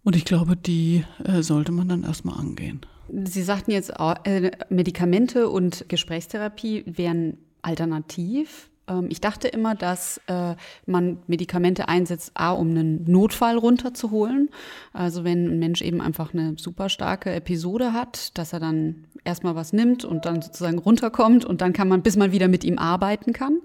Und 0.03 0.17
ich 0.17 0.25
glaube, 0.25 0.57
die 0.57 1.05
äh, 1.25 1.43
sollte 1.43 1.71
man 1.71 1.89
dann 1.89 2.03
erstmal 2.03 2.37
angehen. 2.37 2.81
Sie 3.13 3.43
sagten 3.45 3.71
jetzt, 3.71 3.93
äh, 4.25 4.51
Medikamente 4.71 5.49
und 5.49 5.89
Gesprächstherapie 5.89 6.83
wären 6.87 7.39
alternativ. 7.63 8.71
Ähm, 8.91 9.07
ich 9.09 9.21
dachte 9.21 9.49
immer, 9.49 9.75
dass 9.75 10.21
äh, 10.27 10.55
man 10.87 11.19
Medikamente 11.27 11.89
einsetzt, 11.89 12.33
A, 12.35 12.53
um 12.53 12.71
einen 12.71 13.05
Notfall 13.11 13.57
runterzuholen. 13.57 14.51
Also 14.93 15.25
wenn 15.25 15.47
ein 15.47 15.59
Mensch 15.59 15.81
eben 15.83 16.01
einfach 16.01 16.35
eine 16.35 16.55
super 16.59 16.89
starke 16.89 17.33
Episode 17.33 17.93
hat, 17.93 18.37
dass 18.37 18.53
er 18.53 18.61
dann 18.61 19.07
erstmal 19.25 19.55
was 19.55 19.73
nimmt 19.73 20.05
und 20.05 20.25
dann 20.25 20.41
sozusagen 20.41 20.79
runterkommt 20.79 21.45
und 21.45 21.61
dann 21.61 21.73
kann 21.73 21.89
man, 21.89 22.03
bis 22.03 22.17
man 22.17 22.33
wieder 22.33 22.49
mit 22.49 22.65
ihm 22.65 22.79
arbeiten 22.79 23.33
kann. 23.33 23.61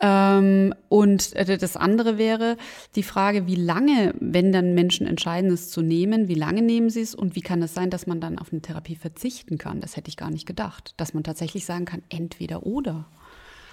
Ähm, 0.00 0.74
und 0.88 1.34
äh, 1.34 1.56
das 1.58 1.76
andere 1.76 2.18
wäre 2.18 2.56
die 2.94 3.02
Frage, 3.02 3.46
wie 3.46 3.56
lange, 3.56 4.14
wenn 4.20 4.52
dann 4.52 4.74
Menschen 4.74 5.06
entscheiden, 5.06 5.50
es 5.50 5.70
zu 5.70 5.80
nehmen, 5.80 6.28
wie 6.28 6.34
lange 6.34 6.62
nehmen 6.62 6.90
sie 6.90 7.00
es 7.00 7.14
und 7.14 7.36
wie 7.36 7.40
kann 7.40 7.62
es 7.62 7.74
sein, 7.74 7.90
dass 7.90 8.06
man 8.06 8.20
dann 8.20 8.38
auf 8.38 8.52
eine 8.52 8.62
Therapie 8.62 8.96
verzichten 8.96 9.58
kann? 9.58 9.80
Das 9.80 9.96
hätte 9.96 10.08
ich 10.08 10.16
gar 10.16 10.30
nicht 10.30 10.46
gedacht, 10.46 10.94
dass 10.98 11.14
man 11.14 11.24
tatsächlich 11.24 11.64
sagen 11.64 11.86
kann, 11.86 12.02
entweder 12.10 12.66
oder. 12.66 13.06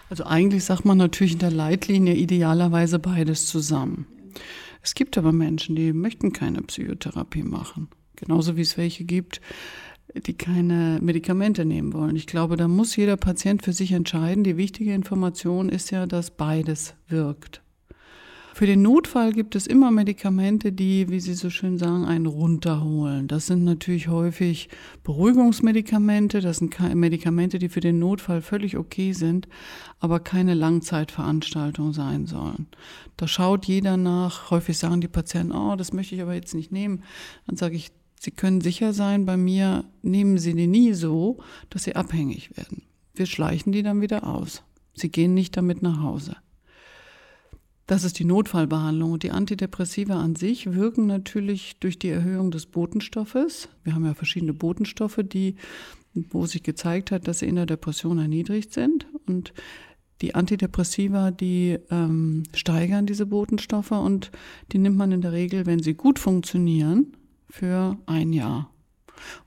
Also 0.10 0.26
eigentlich 0.26 0.64
sagt 0.64 0.86
man 0.86 0.98
natürlich 0.98 1.34
in 1.34 1.40
der 1.40 1.52
Leitlinie 1.52 2.16
idealerweise 2.16 3.00
beides 3.00 3.48
zusammen. 3.48 4.08
Es 4.82 4.96
gibt 4.96 5.18
aber 5.18 5.32
Menschen, 5.32 5.76
die 5.76 5.94
möchten 5.94 6.34
keine 6.34 6.62
Psychotherapie 6.62 7.44
machen. 7.44 7.90
Genauso 8.16 8.58
wie 8.58 8.62
es 8.62 8.78
welche 8.78 9.04
gibt, 9.04 9.40
die 10.16 10.34
keine 10.34 11.00
Medikamente 11.02 11.64
nehmen 11.64 11.94
wollen. 11.94 12.16
Ich 12.16 12.28
glaube, 12.28 12.58
da 12.58 12.68
muss 12.68 12.96
jeder 12.96 13.18
Patient 13.18 13.64
für 13.64 13.74
sich 13.74 13.92
entscheiden. 13.92 14.44
Die 14.44 14.58
wichtige 14.58 14.94
Information 14.94 15.70
ist 15.70 15.92
ja, 15.92 16.08
dass 16.08 16.32
beides 16.32 16.96
wirkt. 17.08 17.62
Für 18.54 18.66
den 18.66 18.82
Notfall 18.82 19.32
gibt 19.32 19.56
es 19.56 19.68
immer 19.68 19.92
Medikamente, 19.92 20.72
die, 20.72 21.10
wie 21.10 21.20
Sie 21.20 21.34
so 21.34 21.50
schön 21.50 21.78
sagen, 21.78 22.06
einen 22.06 22.26
runterholen. 22.26 23.28
Das 23.28 23.48
sind 23.48 23.64
natürlich 23.64 24.08
häufig 24.08 24.70
Beruhigungsmedikamente, 25.04 26.42
das 26.42 26.58
sind 26.58 26.78
Medikamente, 26.96 27.60
die 27.60 27.70
für 27.70 27.80
den 27.80 28.00
Notfall 28.00 28.42
völlig 28.42 28.78
okay 28.78 29.14
sind, 29.14 29.48
aber 30.00 30.20
keine 30.20 30.56
Langzeitveranstaltung 30.56 31.94
sein 31.94 32.26
sollen. 32.26 32.68
Da 33.18 33.28
schaut 33.28 33.66
jeder 33.66 33.98
nach. 33.98 34.52
Häufig 34.52 34.78
sagen 34.78 35.02
die 35.02 35.08
Patienten, 35.08 35.54
oh, 35.54 35.76
das 35.76 35.94
möchte 35.94 36.16
ich 36.16 36.22
aber 36.22 36.34
jetzt 36.34 36.56
nicht 36.56 36.72
nehmen. 36.72 37.04
Dann 37.48 37.56
sage 37.56 37.76
ich, 37.76 37.92
Sie 38.22 38.32
können 38.32 38.60
sicher 38.60 38.92
sein, 38.92 39.26
bei 39.26 39.38
mir 39.38 39.86
nehmen 40.02 40.38
Sie 40.38 40.54
die 40.54 40.68
nie 40.68 40.94
so, 40.94 41.38
dass 41.70 41.84
Sie 41.84 41.96
abhängig 41.96 42.58
werden. 42.58 42.84
Wir 43.14 43.26
schleichen 43.26 43.72
die 43.72 43.84
dann 43.84 44.02
wieder 44.02 44.28
aus. 44.28 44.64
Sie 44.94 45.10
gehen 45.10 45.34
nicht 45.34 45.56
damit 45.56 45.82
nach 45.82 46.02
Hause. 46.02 46.36
Das 47.90 48.04
ist 48.04 48.20
die 48.20 48.26
Notfallbehandlung. 48.26 49.14
Und 49.14 49.24
die 49.24 49.32
Antidepressiva 49.32 50.22
an 50.22 50.36
sich 50.36 50.74
wirken 50.74 51.08
natürlich 51.08 51.78
durch 51.80 51.98
die 51.98 52.10
Erhöhung 52.10 52.52
des 52.52 52.68
Botenstoffes. 52.68 53.68
Wir 53.84 53.96
haben 53.96 54.06
ja 54.06 54.14
verschiedene 54.14 54.54
Botenstoffe, 54.54 55.22
die, 55.24 55.56
wo 56.14 56.46
sich 56.46 56.62
gezeigt 56.62 57.10
hat, 57.10 57.28
dass 57.28 57.40
sie 57.40 57.48
in 57.48 57.56
der 57.56 57.66
Depression 57.66 58.20
erniedrigt 58.20 58.74
sind. 58.74 59.08
Und 59.26 59.54
die 60.22 60.36
Antidepressiva, 60.36 61.32
die 61.32 61.80
ähm, 61.90 62.44
steigern 62.54 63.08
diese 63.08 63.26
Botenstoffe 63.26 63.90
und 63.90 64.30
die 64.72 64.78
nimmt 64.78 64.98
man 64.98 65.12
in 65.12 65.22
der 65.22 65.32
Regel, 65.32 65.66
wenn 65.66 65.82
sie 65.82 65.96
gut 65.96 66.20
funktionieren, 66.20 67.18
für 67.50 67.98
ein 68.06 68.34
Jahr. 68.34 68.70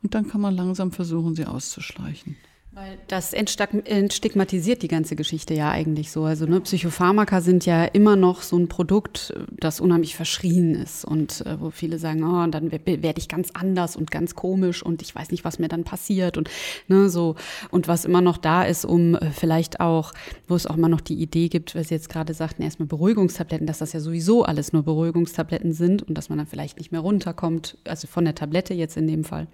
Und 0.02 0.16
dann 0.16 0.26
kann 0.26 0.40
man 0.40 0.56
langsam 0.56 0.90
versuchen, 0.90 1.36
sie 1.36 1.46
auszuschleichen. 1.46 2.34
Weil 2.74 2.98
das 3.06 3.34
entstigmatisiert 3.34 4.80
die 4.82 4.88
ganze 4.88 5.14
Geschichte 5.14 5.52
ja 5.52 5.70
eigentlich 5.70 6.10
so. 6.10 6.24
Also 6.24 6.46
ne, 6.46 6.58
Psychopharmaka 6.58 7.42
sind 7.42 7.66
ja 7.66 7.84
immer 7.84 8.16
noch 8.16 8.40
so 8.40 8.56
ein 8.56 8.68
Produkt, 8.68 9.34
das 9.50 9.78
unheimlich 9.78 10.16
verschrien 10.16 10.74
ist 10.74 11.04
und 11.04 11.44
äh, 11.44 11.60
wo 11.60 11.68
viele 11.68 11.98
sagen, 11.98 12.24
oh, 12.24 12.46
dann 12.46 12.72
werde 12.72 13.18
ich 13.18 13.28
ganz 13.28 13.50
anders 13.52 13.94
und 13.94 14.10
ganz 14.10 14.34
komisch 14.34 14.82
und 14.82 15.02
ich 15.02 15.14
weiß 15.14 15.32
nicht, 15.32 15.44
was 15.44 15.58
mir 15.58 15.68
dann 15.68 15.84
passiert 15.84 16.38
und 16.38 16.48
ne, 16.88 17.10
so 17.10 17.36
und 17.70 17.88
was 17.88 18.06
immer 18.06 18.22
noch 18.22 18.38
da 18.38 18.62
ist, 18.62 18.86
um 18.86 19.16
äh, 19.16 19.32
vielleicht 19.32 19.80
auch, 19.80 20.14
wo 20.48 20.54
es 20.54 20.66
auch 20.66 20.78
immer 20.78 20.88
noch 20.88 21.02
die 21.02 21.20
Idee 21.20 21.48
gibt, 21.48 21.74
was 21.74 21.88
Sie 21.88 21.94
jetzt 21.94 22.08
gerade 22.08 22.32
sagten, 22.32 22.62
erstmal 22.62 22.86
Beruhigungstabletten, 22.86 23.66
dass 23.66 23.80
das 23.80 23.92
ja 23.92 24.00
sowieso 24.00 24.44
alles 24.44 24.72
nur 24.72 24.82
Beruhigungstabletten 24.82 25.74
sind 25.74 26.04
und 26.04 26.16
dass 26.16 26.30
man 26.30 26.38
dann 26.38 26.46
vielleicht 26.46 26.78
nicht 26.78 26.90
mehr 26.90 27.02
runterkommt, 27.02 27.76
also 27.84 28.06
von 28.06 28.24
der 28.24 28.34
Tablette 28.34 28.72
jetzt 28.72 28.96
in 28.96 29.06
dem 29.06 29.24
Fall. 29.24 29.46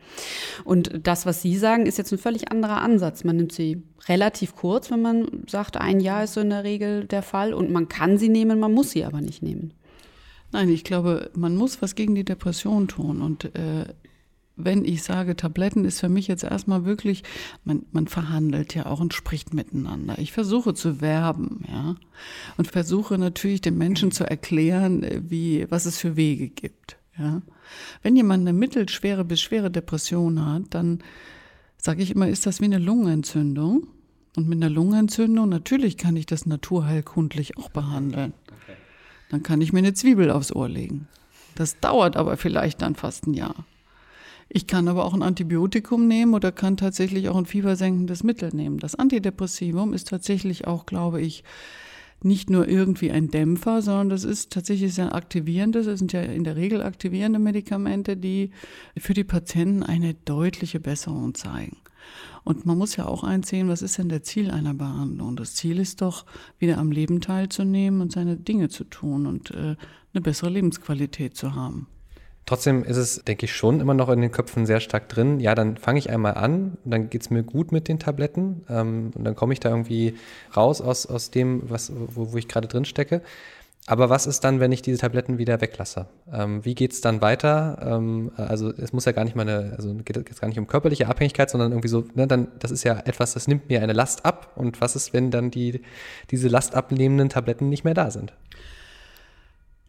Und 0.62 1.00
das, 1.02 1.26
was 1.26 1.42
Sie 1.42 1.56
sagen, 1.56 1.86
ist 1.86 1.98
jetzt 1.98 2.12
ein 2.12 2.18
völlig 2.18 2.52
anderer 2.52 2.80
Ansatz. 2.80 3.07
Einsatz. 3.08 3.24
Man 3.24 3.36
nimmt 3.36 3.52
sie 3.52 3.82
relativ 4.06 4.54
kurz, 4.54 4.90
wenn 4.90 5.02
man 5.02 5.26
sagt, 5.46 5.76
ein 5.76 6.00
Jahr 6.00 6.24
ist 6.24 6.34
so 6.34 6.40
in 6.40 6.50
der 6.50 6.64
Regel 6.64 7.04
der 7.06 7.22
Fall. 7.22 7.54
Und 7.54 7.70
man 7.70 7.88
kann 7.88 8.18
sie 8.18 8.28
nehmen, 8.28 8.60
man 8.60 8.72
muss 8.72 8.90
sie 8.90 9.04
aber 9.04 9.20
nicht 9.20 9.42
nehmen. 9.42 9.72
Nein, 10.52 10.68
ich 10.70 10.84
glaube, 10.84 11.30
man 11.34 11.56
muss 11.56 11.82
was 11.82 11.94
gegen 11.94 12.14
die 12.14 12.24
Depression 12.24 12.88
tun. 12.88 13.20
Und 13.20 13.54
äh, 13.54 13.84
wenn 14.56 14.84
ich 14.84 15.02
sage, 15.02 15.36
Tabletten 15.36 15.84
ist 15.84 16.00
für 16.00 16.08
mich 16.08 16.26
jetzt 16.26 16.42
erstmal 16.42 16.84
wirklich, 16.84 17.22
man, 17.64 17.84
man 17.92 18.08
verhandelt 18.08 18.74
ja 18.74 18.86
auch 18.86 19.00
und 19.00 19.14
spricht 19.14 19.52
miteinander. 19.52 20.18
Ich 20.18 20.32
versuche 20.32 20.74
zu 20.74 21.00
werben, 21.00 21.64
ja. 21.68 21.96
Und 22.56 22.68
versuche 22.68 23.18
natürlich 23.18 23.60
den 23.60 23.78
Menschen 23.78 24.10
zu 24.10 24.24
erklären, 24.24 25.02
äh, 25.02 25.20
wie, 25.24 25.70
was 25.70 25.86
es 25.86 25.98
für 25.98 26.16
Wege 26.16 26.48
gibt, 26.48 26.96
ja. 27.18 27.42
Wenn 28.02 28.16
jemand 28.16 28.48
eine 28.48 28.54
mittelschwere 28.54 29.26
bis 29.26 29.42
schwere 29.42 29.70
Depression 29.70 30.46
hat, 30.46 30.62
dann 30.70 31.02
sage 31.78 32.02
ich 32.02 32.10
immer, 32.10 32.28
ist 32.28 32.46
das 32.46 32.60
wie 32.60 32.66
eine 32.66 32.78
Lungenentzündung. 32.78 33.86
Und 34.36 34.48
mit 34.48 34.62
einer 34.62 34.70
Lungenentzündung, 34.70 35.48
natürlich 35.48 35.96
kann 35.96 36.16
ich 36.16 36.26
das 36.26 36.46
naturheilkundlich 36.46 37.56
auch 37.56 37.70
behandeln. 37.70 38.34
Dann 39.30 39.42
kann 39.42 39.60
ich 39.60 39.72
mir 39.72 39.80
eine 39.80 39.94
Zwiebel 39.94 40.30
aufs 40.30 40.52
Ohr 40.52 40.68
legen. 40.68 41.08
Das 41.54 41.80
dauert 41.80 42.16
aber 42.16 42.36
vielleicht 42.36 42.82
dann 42.82 42.94
fast 42.94 43.26
ein 43.26 43.34
Jahr. 43.34 43.66
Ich 44.48 44.66
kann 44.66 44.88
aber 44.88 45.04
auch 45.04 45.12
ein 45.12 45.22
Antibiotikum 45.22 46.06
nehmen 46.08 46.34
oder 46.34 46.52
kann 46.52 46.76
tatsächlich 46.76 47.28
auch 47.28 47.36
ein 47.36 47.46
fiebersenkendes 47.46 48.22
Mittel 48.22 48.54
nehmen. 48.54 48.78
Das 48.78 48.94
Antidepressivum 48.94 49.92
ist 49.92 50.08
tatsächlich 50.08 50.66
auch, 50.66 50.86
glaube 50.86 51.20
ich, 51.20 51.44
nicht 52.22 52.50
nur 52.50 52.68
irgendwie 52.68 53.10
ein 53.10 53.28
Dämpfer, 53.28 53.82
sondern 53.82 54.08
das 54.08 54.24
ist 54.24 54.52
tatsächlich 54.52 55.00
ein 55.00 55.10
aktivierendes, 55.10 55.86
das 55.86 55.98
sind 55.98 56.12
ja 56.12 56.22
in 56.22 56.44
der 56.44 56.56
Regel 56.56 56.82
aktivierende 56.82 57.38
Medikamente, 57.38 58.16
die 58.16 58.50
für 58.96 59.14
die 59.14 59.24
Patienten 59.24 59.82
eine 59.82 60.14
deutliche 60.14 60.80
Besserung 60.80 61.34
zeigen. 61.34 61.76
Und 62.44 62.64
man 62.64 62.78
muss 62.78 62.96
ja 62.96 63.06
auch 63.06 63.24
einsehen, 63.24 63.68
was 63.68 63.82
ist 63.82 63.98
denn 63.98 64.08
der 64.08 64.22
Ziel 64.22 64.50
einer 64.50 64.74
Behandlung? 64.74 65.36
Das 65.36 65.54
Ziel 65.54 65.78
ist 65.78 66.00
doch, 66.00 66.24
wieder 66.58 66.78
am 66.78 66.90
Leben 66.90 67.20
teilzunehmen 67.20 68.00
und 68.00 68.12
seine 68.12 68.36
Dinge 68.36 68.68
zu 68.68 68.84
tun 68.84 69.26
und 69.26 69.50
äh, 69.50 69.76
eine 70.14 70.22
bessere 70.22 70.50
Lebensqualität 70.50 71.36
zu 71.36 71.54
haben. 71.54 71.86
Trotzdem 72.48 72.82
ist 72.82 72.96
es, 72.96 73.22
denke 73.24 73.44
ich, 73.44 73.54
schon 73.54 73.78
immer 73.78 73.92
noch 73.92 74.08
in 74.08 74.22
den 74.22 74.32
Köpfen 74.32 74.64
sehr 74.64 74.80
stark 74.80 75.10
drin. 75.10 75.38
Ja, 75.38 75.54
dann 75.54 75.76
fange 75.76 75.98
ich 75.98 76.08
einmal 76.08 76.32
an, 76.32 76.78
dann 76.86 77.10
geht 77.10 77.20
es 77.20 77.28
mir 77.28 77.42
gut 77.42 77.72
mit 77.72 77.88
den 77.88 77.98
Tabletten 77.98 78.64
ähm, 78.70 79.10
und 79.14 79.24
dann 79.24 79.36
komme 79.36 79.52
ich 79.52 79.60
da 79.60 79.68
irgendwie 79.68 80.14
raus 80.56 80.80
aus, 80.80 81.04
aus 81.04 81.30
dem, 81.30 81.68
was, 81.68 81.92
wo, 81.94 82.32
wo 82.32 82.38
ich 82.38 82.48
gerade 82.48 82.66
drin 82.66 82.86
stecke. 82.86 83.20
Aber 83.84 84.08
was 84.08 84.26
ist 84.26 84.44
dann, 84.44 84.60
wenn 84.60 84.72
ich 84.72 84.80
diese 84.80 84.96
Tabletten 84.96 85.36
wieder 85.36 85.60
weglasse? 85.60 86.06
Ähm, 86.32 86.64
wie 86.64 86.74
geht 86.74 86.92
es 86.92 87.02
dann 87.02 87.20
weiter? 87.20 87.80
Ähm, 87.82 88.32
also 88.38 88.72
es 88.72 88.94
muss 88.94 89.04
ja 89.04 89.12
gar 89.12 89.24
nicht 89.24 89.36
mal 89.36 89.42
eine, 89.42 89.74
also 89.76 89.92
geht 89.96 90.16
es 90.30 90.40
gar 90.40 90.48
nicht 90.48 90.58
um 90.58 90.66
körperliche 90.66 91.06
Abhängigkeit, 91.06 91.50
sondern 91.50 91.72
irgendwie 91.72 91.88
so, 91.88 92.06
ne, 92.14 92.26
dann, 92.26 92.48
das 92.60 92.70
ist 92.70 92.82
ja 92.82 92.98
etwas, 93.04 93.34
das 93.34 93.46
nimmt 93.46 93.68
mir 93.68 93.82
eine 93.82 93.92
Last 93.92 94.24
ab. 94.24 94.52
Und 94.56 94.80
was 94.80 94.96
ist, 94.96 95.12
wenn 95.12 95.30
dann 95.30 95.50
die, 95.50 95.82
diese 96.30 96.48
lastabnehmenden 96.48 97.28
Tabletten 97.28 97.68
nicht 97.68 97.84
mehr 97.84 97.92
da 97.92 98.10
sind? 98.10 98.32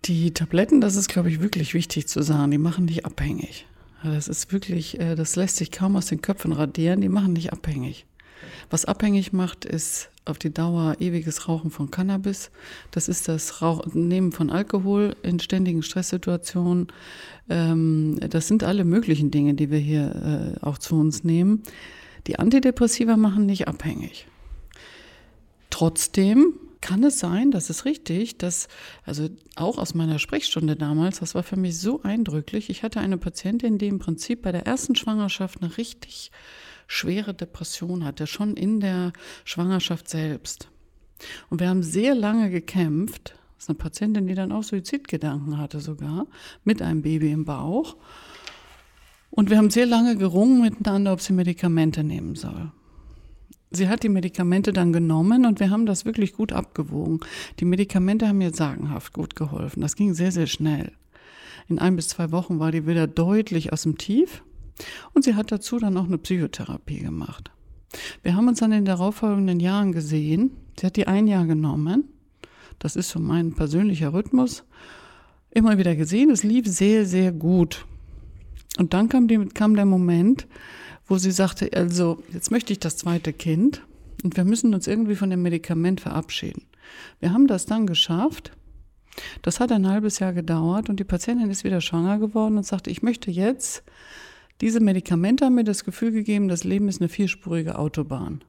Die 0.05 0.31
Tabletten, 0.33 0.81
das 0.81 0.95
ist, 0.95 1.09
glaube 1.09 1.29
ich, 1.29 1.41
wirklich 1.41 1.73
wichtig 1.73 2.07
zu 2.07 2.21
sagen, 2.21 2.51
die 2.51 2.57
machen 2.57 2.87
dich 2.87 3.05
abhängig. 3.05 3.65
Das 4.03 4.27
ist 4.27 4.51
wirklich, 4.53 4.99
äh, 4.99 5.15
das 5.15 5.35
lässt 5.35 5.57
sich 5.57 5.71
kaum 5.71 5.95
aus 5.95 6.05
den 6.05 6.21
Köpfen 6.21 6.53
radieren, 6.53 7.01
die 7.01 7.09
machen 7.09 7.35
dich 7.35 7.51
abhängig. 7.51 8.05
Was 8.69 8.85
abhängig 8.85 9.33
macht, 9.33 9.65
ist 9.65 10.09
auf 10.25 10.37
die 10.37 10.53
Dauer 10.53 10.95
ewiges 10.99 11.47
Rauchen 11.47 11.71
von 11.71 11.91
Cannabis. 11.91 12.51
Das 12.91 13.09
ist 13.09 13.27
das 13.27 13.61
Rauchen, 13.61 14.07
Nehmen 14.07 14.31
von 14.31 14.49
Alkohol 14.49 15.15
in 15.23 15.39
ständigen 15.39 15.83
Stresssituationen. 15.83 16.87
Ähm, 17.49 18.19
das 18.29 18.47
sind 18.47 18.63
alle 18.63 18.85
möglichen 18.85 19.31
Dinge, 19.31 19.55
die 19.55 19.69
wir 19.69 19.79
hier 19.79 20.55
äh, 20.61 20.65
auch 20.65 20.77
zu 20.77 20.95
uns 20.95 21.23
nehmen. 21.23 21.63
Die 22.27 22.39
Antidepressiva 22.39 23.17
machen 23.17 23.45
nicht 23.45 23.67
abhängig. 23.67 24.27
Trotzdem 25.69 26.53
kann 26.81 27.03
es 27.03 27.19
sein, 27.19 27.51
das 27.51 27.69
ist 27.69 27.85
richtig, 27.85 28.37
dass, 28.37 28.67
also 29.03 29.29
auch 29.55 29.77
aus 29.77 29.93
meiner 29.93 30.19
Sprechstunde 30.19 30.75
damals, 30.75 31.19
das 31.19 31.35
war 31.35 31.43
für 31.43 31.57
mich 31.57 31.77
so 31.77 32.01
eindrücklich. 32.03 32.69
Ich 32.69 32.83
hatte 32.83 32.99
eine 32.99 33.17
Patientin, 33.17 33.77
die 33.77 33.87
im 33.87 33.99
Prinzip 33.99 34.43
bei 34.43 34.51
der 34.51 34.65
ersten 34.65 34.95
Schwangerschaft 34.95 35.61
eine 35.61 35.77
richtig 35.77 36.31
schwere 36.87 37.33
Depression 37.33 38.03
hatte, 38.03 38.27
schon 38.27 38.55
in 38.55 38.79
der 38.79 39.13
Schwangerschaft 39.43 40.09
selbst. 40.09 40.69
Und 41.49 41.59
wir 41.59 41.69
haben 41.69 41.83
sehr 41.83 42.15
lange 42.15 42.49
gekämpft. 42.49 43.35
Das 43.55 43.65
ist 43.65 43.69
eine 43.69 43.77
Patientin, 43.77 44.27
die 44.27 44.35
dann 44.35 44.51
auch 44.53 44.63
Suizidgedanken 44.63 45.57
hatte 45.57 45.81
sogar, 45.81 46.27
mit 46.63 46.81
einem 46.81 47.01
Baby 47.01 47.31
im 47.31 47.43
Bauch. 47.45 47.97
Und 49.29 49.49
wir 49.49 49.57
haben 49.57 49.69
sehr 49.69 49.85
lange 49.85 50.15
gerungen 50.15 50.61
miteinander, 50.61 51.13
ob 51.13 51.21
sie 51.21 51.33
Medikamente 51.33 52.03
nehmen 52.03 52.35
soll. 52.35 52.71
Sie 53.71 53.87
hat 53.87 54.01
die 54.01 54.09
Medikamente 54.09 54.73
dann 54.73 54.93
genommen 54.93 55.45
und 55.45 55.59
wir 55.59 55.69
haben 55.69 55.85
das 55.85 56.03
wirklich 56.03 56.33
gut 56.33 56.53
abgewogen. 56.53 57.19
Die 57.59 57.65
Medikamente 57.65 58.27
haben 58.27 58.39
mir 58.39 58.51
sagenhaft 58.51 59.13
gut 59.13 59.35
geholfen. 59.35 59.81
Das 59.81 59.95
ging 59.95 60.15
sehr, 60.15 60.31
sehr 60.31 60.47
schnell. 60.47 60.91
In 61.67 61.77
ein 61.77 61.95
bis 61.95 62.07
zwei 62.07 62.31
Wochen 62.31 62.59
war 62.59 62.71
die 62.71 62.87
wieder 62.87 63.05
deutlich 63.05 63.71
aus 63.71 63.83
dem 63.83 63.97
Tief 63.97 64.43
und 65.13 65.23
sie 65.23 65.35
hat 65.35 65.51
dazu 65.51 65.77
dann 65.77 65.97
auch 65.97 66.05
eine 66.05 66.17
Psychotherapie 66.17 66.99
gemacht. 66.99 67.51
Wir 68.23 68.35
haben 68.35 68.47
uns 68.47 68.59
dann 68.59 68.71
in 68.71 68.79
den 68.79 68.85
darauffolgenden 68.85 69.59
Jahren 69.59 69.91
gesehen. 69.91 70.51
Sie 70.79 70.85
hat 70.87 70.95
die 70.95 71.07
ein 71.07 71.27
Jahr 71.27 71.45
genommen. 71.45 72.05
Das 72.79 72.95
ist 72.95 73.09
so 73.09 73.19
mein 73.19 73.53
persönlicher 73.53 74.13
Rhythmus. 74.13 74.63
Immer 75.51 75.77
wieder 75.77 75.95
gesehen. 75.95 76.31
Es 76.31 76.43
lief 76.43 76.65
sehr, 76.67 77.05
sehr 77.05 77.31
gut. 77.31 77.85
Und 78.77 78.93
dann 78.93 79.09
kam, 79.09 79.27
die, 79.27 79.37
kam 79.47 79.75
der 79.75 79.85
Moment, 79.85 80.47
wo 81.09 81.17
sie 81.17 81.31
sagte, 81.31 81.71
also 81.73 82.23
jetzt 82.31 82.51
möchte 82.51 82.71
ich 82.71 82.79
das 82.79 82.97
zweite 82.97 83.33
Kind 83.33 83.81
und 84.23 84.37
wir 84.37 84.45
müssen 84.45 84.73
uns 84.73 84.87
irgendwie 84.87 85.15
von 85.15 85.29
dem 85.29 85.41
Medikament 85.41 85.99
verabschieden. 85.99 86.63
Wir 87.19 87.33
haben 87.33 87.47
das 87.47 87.65
dann 87.65 87.87
geschafft. 87.87 88.51
Das 89.41 89.59
hat 89.59 89.71
ein 89.71 89.87
halbes 89.87 90.19
Jahr 90.19 90.33
gedauert 90.33 90.87
und 90.87 90.99
die 90.99 91.03
Patientin 91.03 91.49
ist 91.49 91.63
wieder 91.63 91.81
schwanger 91.81 92.19
geworden 92.19 92.57
und 92.57 92.65
sagte, 92.65 92.89
ich 92.89 93.01
möchte 93.01 93.31
jetzt, 93.31 93.83
diese 94.61 94.79
Medikamente 94.79 95.45
haben 95.45 95.55
mir 95.55 95.63
das 95.63 95.83
Gefühl 95.83 96.11
gegeben, 96.11 96.47
das 96.47 96.63
Leben 96.63 96.87
ist 96.87 97.01
eine 97.01 97.09
vierspurige 97.09 97.77
Autobahn. 97.77 98.43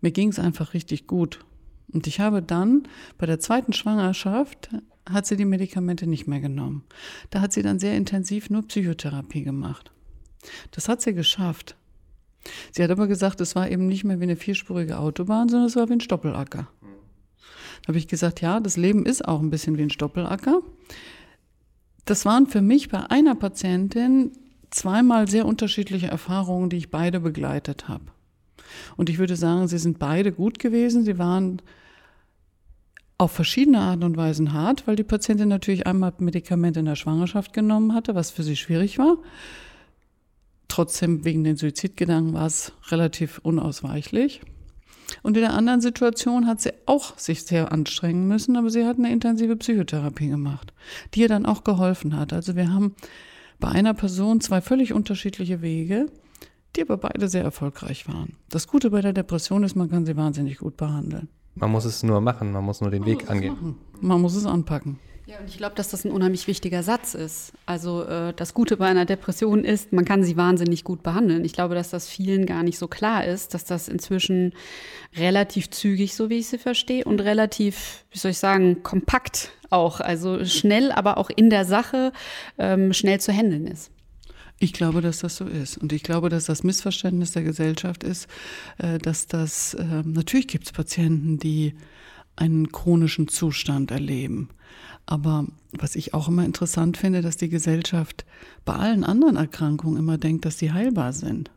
Mir 0.00 0.10
ging 0.10 0.28
es 0.28 0.38
einfach 0.38 0.74
richtig 0.74 1.06
gut. 1.06 1.44
Und 1.92 2.06
ich 2.06 2.20
habe 2.20 2.42
dann 2.42 2.88
bei 3.16 3.26
der 3.26 3.38
zweiten 3.38 3.72
Schwangerschaft 3.72 4.70
hat 5.08 5.26
sie 5.26 5.36
die 5.36 5.44
Medikamente 5.44 6.06
nicht 6.06 6.26
mehr 6.26 6.40
genommen. 6.40 6.84
Da 7.30 7.40
hat 7.40 7.52
sie 7.52 7.62
dann 7.62 7.78
sehr 7.78 7.96
intensiv 7.96 8.50
nur 8.50 8.66
Psychotherapie 8.66 9.44
gemacht. 9.44 9.93
Das 10.70 10.88
hat 10.88 11.02
sie 11.02 11.14
geschafft. 11.14 11.76
Sie 12.72 12.82
hat 12.82 12.90
aber 12.90 13.06
gesagt, 13.06 13.40
es 13.40 13.54
war 13.54 13.70
eben 13.70 13.86
nicht 13.86 14.04
mehr 14.04 14.20
wie 14.20 14.24
eine 14.24 14.36
vierspurige 14.36 14.98
Autobahn, 14.98 15.48
sondern 15.48 15.68
es 15.68 15.76
war 15.76 15.88
wie 15.88 15.94
ein 15.94 16.00
Stoppelacker. 16.00 16.68
habe 17.86 17.98
ich 17.98 18.08
gesagt, 18.08 18.40
ja, 18.40 18.60
das 18.60 18.76
Leben 18.76 19.06
ist 19.06 19.26
auch 19.26 19.40
ein 19.40 19.50
bisschen 19.50 19.78
wie 19.78 19.82
ein 19.82 19.90
Stoppelacker. 19.90 20.60
Das 22.04 22.24
waren 22.24 22.46
für 22.46 22.60
mich 22.60 22.90
bei 22.90 23.10
einer 23.10 23.34
Patientin 23.34 24.32
zweimal 24.70 25.28
sehr 25.28 25.46
unterschiedliche 25.46 26.08
Erfahrungen, 26.08 26.68
die 26.68 26.76
ich 26.76 26.90
beide 26.90 27.20
begleitet 27.20 27.88
habe. 27.88 28.04
Und 28.96 29.08
ich 29.08 29.18
würde 29.18 29.36
sagen, 29.36 29.68
sie 29.68 29.78
sind 29.78 29.98
beide 29.98 30.32
gut 30.32 30.58
gewesen. 30.58 31.04
Sie 31.04 31.18
waren 31.18 31.62
auf 33.16 33.32
verschiedene 33.32 33.78
Arten 33.78 34.02
und 34.02 34.16
Weisen 34.16 34.52
hart, 34.52 34.86
weil 34.86 34.96
die 34.96 35.04
Patientin 35.04 35.48
natürlich 35.48 35.86
einmal 35.86 36.12
Medikamente 36.18 36.80
in 36.80 36.86
der 36.86 36.96
Schwangerschaft 36.96 37.52
genommen 37.52 37.94
hatte, 37.94 38.14
was 38.14 38.30
für 38.30 38.42
sie 38.42 38.56
schwierig 38.56 38.98
war. 38.98 39.18
Trotzdem 40.68 41.24
wegen 41.24 41.44
den 41.44 41.56
Suizidgedanken 41.56 42.34
war 42.34 42.46
es 42.46 42.72
relativ 42.88 43.38
unausweichlich. 43.42 44.40
Und 45.22 45.36
in 45.36 45.42
der 45.42 45.54
anderen 45.54 45.80
Situation 45.80 46.46
hat 46.46 46.60
sie 46.60 46.72
auch 46.86 47.18
sich 47.18 47.42
sehr 47.44 47.72
anstrengen 47.72 48.26
müssen, 48.26 48.56
aber 48.56 48.70
sie 48.70 48.84
hat 48.84 48.98
eine 48.98 49.12
intensive 49.12 49.56
Psychotherapie 49.56 50.28
gemacht, 50.28 50.72
die 51.14 51.20
ihr 51.20 51.28
dann 51.28 51.46
auch 51.46 51.64
geholfen 51.64 52.16
hat. 52.16 52.32
Also 52.32 52.56
wir 52.56 52.72
haben 52.72 52.94
bei 53.60 53.68
einer 53.68 53.94
Person 53.94 54.40
zwei 54.40 54.60
völlig 54.60 54.92
unterschiedliche 54.92 55.62
Wege, 55.62 56.06
die 56.74 56.82
aber 56.82 56.96
beide 56.96 57.28
sehr 57.28 57.44
erfolgreich 57.44 58.08
waren. 58.08 58.36
Das 58.48 58.66
Gute 58.66 58.90
bei 58.90 59.00
der 59.00 59.12
Depression 59.12 59.62
ist, 59.62 59.76
man 59.76 59.90
kann 59.90 60.06
sie 60.06 60.16
wahnsinnig 60.16 60.58
gut 60.58 60.76
behandeln. 60.76 61.28
Man 61.54 61.70
muss 61.70 61.84
es 61.84 62.02
nur 62.02 62.20
machen, 62.20 62.50
man 62.52 62.64
muss 62.64 62.80
nur 62.80 62.90
den 62.90 63.02
man 63.02 63.10
Weg 63.10 63.30
angehen. 63.30 63.54
Machen. 63.54 63.78
Man 64.00 64.20
muss 64.20 64.34
es 64.34 64.44
anpacken. 64.44 64.98
Ja, 65.26 65.38
und 65.38 65.48
ich 65.48 65.56
glaube, 65.56 65.74
dass 65.74 65.88
das 65.88 66.04
ein 66.04 66.10
unheimlich 66.10 66.46
wichtiger 66.48 66.82
Satz 66.82 67.14
ist. 67.14 67.54
Also 67.64 68.04
äh, 68.04 68.34
das 68.34 68.52
Gute 68.52 68.76
bei 68.76 68.86
einer 68.86 69.06
Depression 69.06 69.64
ist, 69.64 69.90
man 69.90 70.04
kann 70.04 70.22
sie 70.22 70.36
wahnsinnig 70.36 70.84
gut 70.84 71.02
behandeln. 71.02 71.46
Ich 71.46 71.54
glaube, 71.54 71.74
dass 71.74 71.88
das 71.88 72.06
vielen 72.06 72.44
gar 72.44 72.62
nicht 72.62 72.78
so 72.78 72.88
klar 72.88 73.24
ist, 73.24 73.54
dass 73.54 73.64
das 73.64 73.88
inzwischen 73.88 74.52
relativ 75.16 75.70
zügig, 75.70 76.14
so 76.14 76.28
wie 76.28 76.38
ich 76.40 76.48
sie 76.48 76.58
verstehe, 76.58 77.04
und 77.04 77.22
relativ, 77.22 78.04
wie 78.10 78.18
soll 78.18 78.32
ich 78.32 78.38
sagen, 78.38 78.82
kompakt 78.82 79.50
auch, 79.70 80.00
also 80.00 80.44
schnell, 80.44 80.92
aber 80.92 81.16
auch 81.16 81.30
in 81.30 81.48
der 81.48 81.64
Sache 81.64 82.12
ähm, 82.58 82.92
schnell 82.92 83.18
zu 83.18 83.32
handeln 83.32 83.66
ist. 83.66 83.90
Ich 84.58 84.74
glaube, 84.74 85.00
dass 85.00 85.20
das 85.20 85.36
so 85.36 85.46
ist. 85.46 85.78
Und 85.78 85.94
ich 85.94 86.02
glaube, 86.02 86.28
dass 86.28 86.44
das 86.44 86.62
Missverständnis 86.64 87.32
der 87.32 87.44
Gesellschaft 87.44 88.04
ist, 88.04 88.28
äh, 88.76 88.98
dass 88.98 89.26
das, 89.26 89.72
äh, 89.72 90.02
natürlich 90.04 90.48
gibt 90.48 90.66
es 90.66 90.72
Patienten, 90.72 91.38
die 91.38 91.74
einen 92.36 92.70
chronischen 92.72 93.28
Zustand 93.28 93.90
erleben. 93.90 94.50
Aber 95.06 95.46
was 95.72 95.96
ich 95.96 96.14
auch 96.14 96.28
immer 96.28 96.44
interessant 96.44 96.96
finde, 96.96 97.20
dass 97.20 97.36
die 97.36 97.48
Gesellschaft 97.48 98.24
bei 98.64 98.74
allen 98.74 99.04
anderen 99.04 99.36
Erkrankungen 99.36 99.98
immer 99.98 100.18
denkt, 100.18 100.44
dass 100.44 100.58
sie 100.58 100.72
heilbar 100.72 101.12
sind. 101.12 101.50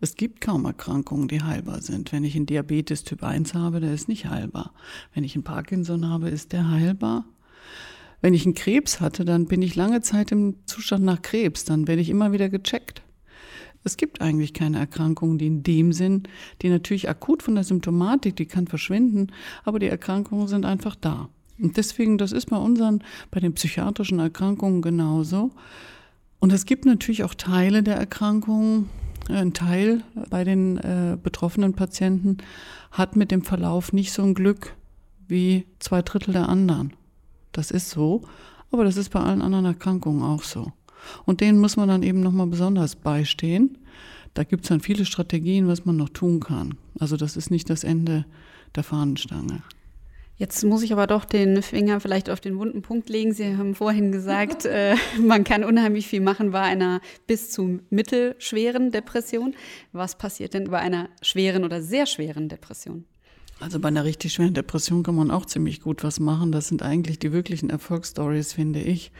Es 0.00 0.14
gibt 0.14 0.40
kaum 0.40 0.64
Erkrankungen, 0.66 1.28
die 1.28 1.42
heilbar 1.42 1.80
sind. 1.80 2.12
Wenn 2.12 2.24
ich 2.24 2.36
einen 2.36 2.46
Diabetes 2.46 3.04
Typ 3.04 3.22
1 3.22 3.54
habe, 3.54 3.80
der 3.80 3.94
ist 3.94 4.08
nicht 4.08 4.26
heilbar. 4.26 4.72
Wenn 5.14 5.24
ich 5.24 5.34
einen 5.34 5.44
Parkinson 5.44 6.08
habe, 6.08 6.28
ist 6.28 6.52
der 6.52 6.70
heilbar. 6.70 7.24
Wenn 8.20 8.34
ich 8.34 8.44
einen 8.44 8.54
Krebs 8.54 9.00
hatte, 9.00 9.24
dann 9.24 9.46
bin 9.46 9.62
ich 9.62 9.76
lange 9.76 10.02
Zeit 10.02 10.32
im 10.32 10.56
Zustand 10.66 11.04
nach 11.04 11.22
Krebs. 11.22 11.64
Dann 11.64 11.88
werde 11.88 12.02
ich 12.02 12.10
immer 12.10 12.32
wieder 12.32 12.50
gecheckt. 12.50 13.02
Es 13.82 13.96
gibt 13.96 14.20
eigentlich 14.20 14.52
keine 14.52 14.78
Erkrankungen, 14.78 15.38
die 15.38 15.46
in 15.46 15.62
dem 15.62 15.92
Sinn, 15.92 16.24
die 16.60 16.68
natürlich 16.68 17.08
akut 17.08 17.42
von 17.42 17.54
der 17.54 17.64
Symptomatik, 17.64 18.36
die 18.36 18.44
kann 18.44 18.66
verschwinden, 18.66 19.32
aber 19.64 19.78
die 19.78 19.88
Erkrankungen 19.88 20.48
sind 20.48 20.66
einfach 20.66 20.96
da. 20.96 21.30
Und 21.60 21.76
deswegen, 21.76 22.18
das 22.18 22.32
ist 22.32 22.46
bei 22.46 22.56
unseren, 22.56 23.02
bei 23.30 23.40
den 23.40 23.54
psychiatrischen 23.54 24.18
Erkrankungen 24.18 24.82
genauso. 24.82 25.50
Und 26.38 26.52
es 26.52 26.64
gibt 26.64 26.86
natürlich 26.86 27.22
auch 27.22 27.34
Teile 27.34 27.82
der 27.82 27.96
Erkrankungen, 27.96 28.88
äh, 29.28 29.34
ein 29.34 29.52
Teil 29.52 30.02
bei 30.30 30.44
den 30.44 30.78
äh, 30.78 31.18
betroffenen 31.22 31.74
Patienten 31.74 32.38
hat 32.90 33.16
mit 33.16 33.30
dem 33.30 33.42
Verlauf 33.42 33.92
nicht 33.92 34.12
so 34.12 34.22
ein 34.22 34.34
Glück 34.34 34.74
wie 35.28 35.66
zwei 35.78 36.02
Drittel 36.02 36.32
der 36.32 36.48
anderen. 36.48 36.92
Das 37.52 37.70
ist 37.70 37.90
so, 37.90 38.22
aber 38.72 38.84
das 38.84 38.96
ist 38.96 39.10
bei 39.10 39.20
allen 39.20 39.42
anderen 39.42 39.64
Erkrankungen 39.66 40.22
auch 40.22 40.42
so. 40.42 40.72
Und 41.24 41.40
denen 41.40 41.58
muss 41.58 41.76
man 41.76 41.88
dann 41.88 42.02
eben 42.02 42.20
nochmal 42.20 42.46
besonders 42.46 42.96
beistehen. 42.96 43.78
Da 44.34 44.44
gibt 44.44 44.64
es 44.64 44.68
dann 44.68 44.80
viele 44.80 45.04
Strategien, 45.04 45.66
was 45.66 45.84
man 45.84 45.96
noch 45.96 46.10
tun 46.10 46.40
kann. 46.40 46.74
Also 46.98 47.16
das 47.16 47.36
ist 47.36 47.50
nicht 47.50 47.70
das 47.70 47.84
Ende 47.84 48.26
der 48.74 48.84
Fahnenstange. 48.84 49.62
Jetzt 50.40 50.64
muss 50.64 50.82
ich 50.82 50.90
aber 50.90 51.06
doch 51.06 51.26
den 51.26 51.62
Finger 51.62 52.00
vielleicht 52.00 52.30
auf 52.30 52.40
den 52.40 52.58
wunden 52.58 52.80
Punkt 52.80 53.10
legen. 53.10 53.34
Sie 53.34 53.58
haben 53.58 53.74
vorhin 53.74 54.10
gesagt, 54.10 54.64
äh, 54.64 54.94
man 55.18 55.44
kann 55.44 55.64
unheimlich 55.64 56.06
viel 56.06 56.22
machen 56.22 56.52
bei 56.52 56.62
einer 56.62 57.02
bis 57.26 57.50
zu 57.50 57.80
mittelschweren 57.90 58.90
Depression. 58.90 59.54
Was 59.92 60.16
passiert 60.16 60.54
denn 60.54 60.70
bei 60.70 60.78
einer 60.78 61.10
schweren 61.20 61.62
oder 61.62 61.82
sehr 61.82 62.06
schweren 62.06 62.48
Depression? 62.48 63.04
Also 63.62 63.78
bei 63.78 63.88
einer 63.88 64.04
richtig 64.04 64.32
schweren 64.32 64.54
Depression 64.54 65.02
kann 65.02 65.14
man 65.14 65.30
auch 65.30 65.44
ziemlich 65.44 65.82
gut 65.82 66.02
was 66.02 66.18
machen. 66.18 66.50
Das 66.50 66.68
sind 66.68 66.82
eigentlich 66.82 67.18
die 67.18 67.30
wirklichen 67.30 67.68
Erfolgsstories, 67.68 68.54
finde 68.54 68.80
ich. 68.80 69.12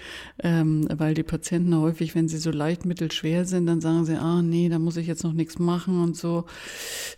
Ähm, 0.43 0.89
weil 0.97 1.13
die 1.13 1.23
Patienten 1.23 1.77
häufig, 1.77 2.15
wenn 2.15 2.27
sie 2.27 2.39
so 2.39 2.51
leicht 2.51 2.87
mittelschwer 2.87 3.45
sind, 3.45 3.67
dann 3.67 3.83
sagen 3.83 4.07
sie, 4.07 4.17
ah 4.17 4.41
nee, 4.41 4.71
da 4.71 4.79
muss 4.79 4.97
ich 4.97 5.07
jetzt 5.07 5.25
noch 5.25 5.35
nichts 5.35 5.59
machen 5.59 6.03
und 6.03 6.17
so. 6.17 6.47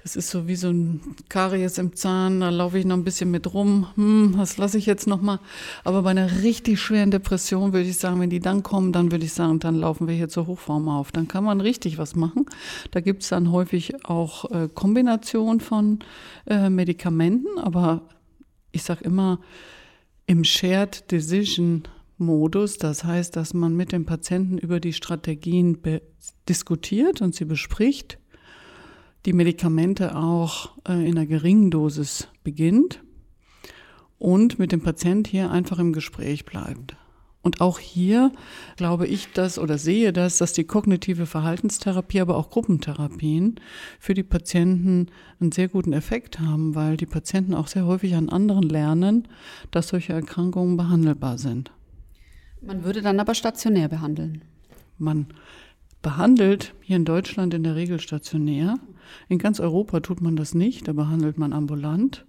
Das 0.02 0.16
ist 0.16 0.30
so 0.30 0.48
wie 0.48 0.56
so 0.56 0.70
ein 0.70 1.00
Karies 1.28 1.78
im 1.78 1.94
Zahn, 1.94 2.40
da 2.40 2.50
laufe 2.50 2.76
ich 2.76 2.84
noch 2.84 2.96
ein 2.96 3.04
bisschen 3.04 3.30
mit 3.30 3.54
rum. 3.54 3.86
Hm, 3.94 4.34
das 4.36 4.56
lasse 4.56 4.76
ich 4.76 4.86
jetzt 4.86 5.06
noch 5.06 5.22
mal. 5.22 5.38
Aber 5.84 6.02
bei 6.02 6.10
einer 6.10 6.42
richtig 6.42 6.80
schweren 6.80 7.12
Depression 7.12 7.72
würde 7.72 7.88
ich 7.88 7.98
sagen, 7.98 8.18
wenn 8.18 8.30
die 8.30 8.40
dann 8.40 8.64
kommen, 8.64 8.90
dann 8.90 9.12
würde 9.12 9.24
ich 9.24 9.32
sagen, 9.32 9.60
dann 9.60 9.76
laufen 9.76 10.08
wir 10.08 10.14
hier 10.16 10.28
zur 10.28 10.48
Hochform 10.48 10.88
auf. 10.88 11.12
Dann 11.12 11.28
kann 11.28 11.44
man 11.44 11.60
richtig 11.60 11.98
was 11.98 12.16
machen. 12.16 12.46
Da 12.90 12.98
gibt 12.98 13.22
es 13.22 13.28
dann 13.28 13.52
häufig 13.52 14.04
auch 14.04 14.50
äh, 14.50 14.68
Kombination 14.74 15.60
von 15.60 16.00
äh, 16.46 16.68
Medikamenten 16.68 17.11
Medikamenten, 17.16 17.58
aber 17.58 18.08
ich 18.72 18.82
sage 18.82 19.04
immer 19.04 19.40
im 20.26 20.44
Shared 20.44 21.10
Decision 21.10 21.84
Modus. 22.18 22.78
Das 22.78 23.04
heißt, 23.04 23.36
dass 23.36 23.54
man 23.54 23.76
mit 23.76 23.92
dem 23.92 24.06
Patienten 24.06 24.58
über 24.58 24.80
die 24.80 24.92
Strategien 24.92 25.78
diskutiert 26.48 27.20
und 27.20 27.34
sie 27.34 27.44
bespricht, 27.44 28.18
die 29.26 29.32
Medikamente 29.32 30.16
auch 30.16 30.72
äh, 30.88 30.92
in 30.94 31.16
einer 31.16 31.26
geringen 31.26 31.70
Dosis 31.70 32.28
beginnt 32.42 33.02
und 34.18 34.58
mit 34.58 34.72
dem 34.72 34.82
Patient 34.82 35.28
hier 35.28 35.50
einfach 35.50 35.78
im 35.78 35.92
Gespräch 35.92 36.44
bleibt. 36.44 36.96
Und 37.42 37.60
auch 37.60 37.80
hier 37.80 38.30
glaube 38.76 39.06
ich 39.08 39.32
das 39.32 39.58
oder 39.58 39.76
sehe 39.76 40.12
das, 40.12 40.38
dass 40.38 40.52
die 40.52 40.64
kognitive 40.64 41.26
Verhaltenstherapie, 41.26 42.20
aber 42.20 42.36
auch 42.36 42.50
Gruppentherapien 42.50 43.56
für 43.98 44.14
die 44.14 44.22
Patienten 44.22 45.08
einen 45.40 45.50
sehr 45.50 45.68
guten 45.68 45.92
Effekt 45.92 46.38
haben, 46.38 46.76
weil 46.76 46.96
die 46.96 47.06
Patienten 47.06 47.54
auch 47.54 47.66
sehr 47.66 47.84
häufig 47.84 48.14
an 48.14 48.28
anderen 48.28 48.68
lernen, 48.68 49.26
dass 49.72 49.88
solche 49.88 50.12
Erkrankungen 50.12 50.76
behandelbar 50.76 51.36
sind. 51.36 51.72
Man 52.60 52.84
würde 52.84 53.02
dann 53.02 53.18
aber 53.18 53.34
stationär 53.34 53.88
behandeln. 53.88 54.42
Man 54.98 55.26
behandelt 56.00 56.74
hier 56.80 56.94
in 56.94 57.04
Deutschland 57.04 57.54
in 57.54 57.64
der 57.64 57.74
Regel 57.74 57.98
stationär. 57.98 58.76
In 59.28 59.38
ganz 59.38 59.58
Europa 59.58 59.98
tut 59.98 60.20
man 60.20 60.36
das 60.36 60.54
nicht, 60.54 60.86
da 60.86 60.92
behandelt 60.92 61.38
man 61.38 61.52
ambulant. 61.52 62.24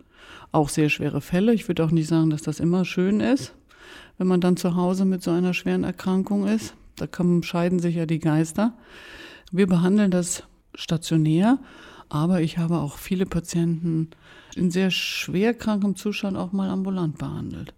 Auch 0.52 0.70
sehr 0.70 0.90
schwere 0.90 1.22
Fälle. 1.22 1.54
Ich 1.54 1.68
würde 1.68 1.84
auch 1.84 1.92
nicht 1.92 2.08
sagen, 2.08 2.32
dass 2.32 2.42
das 2.42 2.60
immer 2.60 2.84
schön 2.84 3.20
ist 3.20 3.54
wenn 4.18 4.28
man 4.28 4.42
dann 4.42 4.58
zu 4.58 4.76
Hause 4.76 5.06
mit 5.06 5.24
so 5.24 5.32
einer 5.32 5.54
schweren 5.54 5.84
Erkrankung 5.84 6.48
ist. 6.48 6.76
Da 6.96 7.08
kommen, 7.08 7.44
scheiden 7.44 7.80
sich 7.80 7.96
ja 7.96 8.06
die 8.06 8.20
Geister. 8.20 8.74
Wir 9.52 9.68
behandeln 9.68 10.12
das 10.12 10.44
stationär, 10.76 11.60
aber 12.10 12.42
ich 12.42 12.58
habe 12.58 12.78
auch 12.78 12.98
viele 12.98 13.26
Patienten 13.26 14.10
in 14.56 14.72
sehr 14.72 14.92
schwer 14.92 15.54
krankem 15.54 15.96
Zustand 15.96 16.38
auch 16.38 16.52
mal 16.52 16.70
ambulant 16.70 17.18
behandelt. 17.18 17.74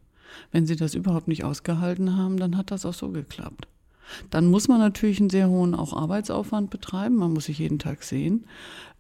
Wenn 0.52 0.65
sie 0.65 0.76
das 0.76 0.95
überhaupt 0.95 1.28
nicht 1.28 1.43
ausgehalten 1.43 2.17
haben, 2.17 2.38
dann 2.38 2.58
hat 2.58 2.71
das 2.71 2.86
auch 2.86 2.93
so 2.93 3.10
geklappt. 3.10 3.67
Dann 4.30 4.48
muss 4.48 4.67
man 4.67 4.80
natürlich 4.80 5.19
einen 5.19 5.30
sehr 5.30 5.50
hohen 5.50 5.74
auch 5.74 5.93
Arbeitsaufwand 5.93 6.69
betreiben. 6.69 7.15
Man 7.15 7.34
muss 7.34 7.45
sich 7.45 7.60
jeden 7.60 7.80
Tag 7.80 8.04
sehen. 8.04 8.45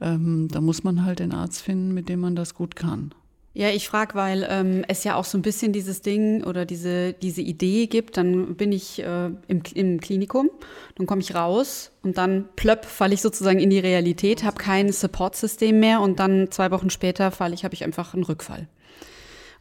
Ähm, 0.01 0.47
da 0.49 0.61
muss 0.61 0.83
man 0.83 1.05
halt 1.05 1.19
den 1.19 1.33
Arzt 1.33 1.61
finden, 1.61 1.93
mit 1.93 2.09
dem 2.09 2.21
man 2.21 2.35
das 2.35 2.55
gut 2.55 2.75
kann. 2.75 3.13
Ja, 3.57 3.69
ich 3.69 3.87
frage, 3.87 4.15
weil 4.15 4.45
ähm, 4.49 4.83
es 4.89 5.05
ja 5.05 5.15
auch 5.15 5.23
so 5.23 5.37
ein 5.37 5.41
bisschen 5.41 5.71
dieses 5.71 6.01
Ding 6.01 6.43
oder 6.43 6.65
diese, 6.65 7.13
diese 7.13 7.41
Idee 7.41 7.87
gibt, 7.87 8.17
dann 8.17 8.55
bin 8.55 8.73
ich 8.73 9.01
äh, 9.01 9.27
im, 9.47 9.61
im 9.73 10.01
Klinikum, 10.01 10.49
dann 10.95 11.07
komme 11.07 11.21
ich 11.21 11.33
raus 11.33 11.91
und 12.03 12.17
dann 12.17 12.49
plöpp 12.57 12.83
falle 12.83 13.13
ich 13.13 13.21
sozusagen 13.21 13.59
in 13.59 13.69
die 13.69 13.79
Realität, 13.79 14.43
habe 14.43 14.57
kein 14.57 14.91
Support-System 14.91 15.79
mehr 15.79 16.01
und 16.01 16.19
dann 16.19 16.51
zwei 16.51 16.69
Wochen 16.69 16.89
später 16.89 17.31
falle 17.31 17.53
ich, 17.53 17.63
habe 17.63 17.73
ich 17.73 17.85
einfach 17.85 18.13
einen 18.13 18.23
Rückfall. 18.23 18.67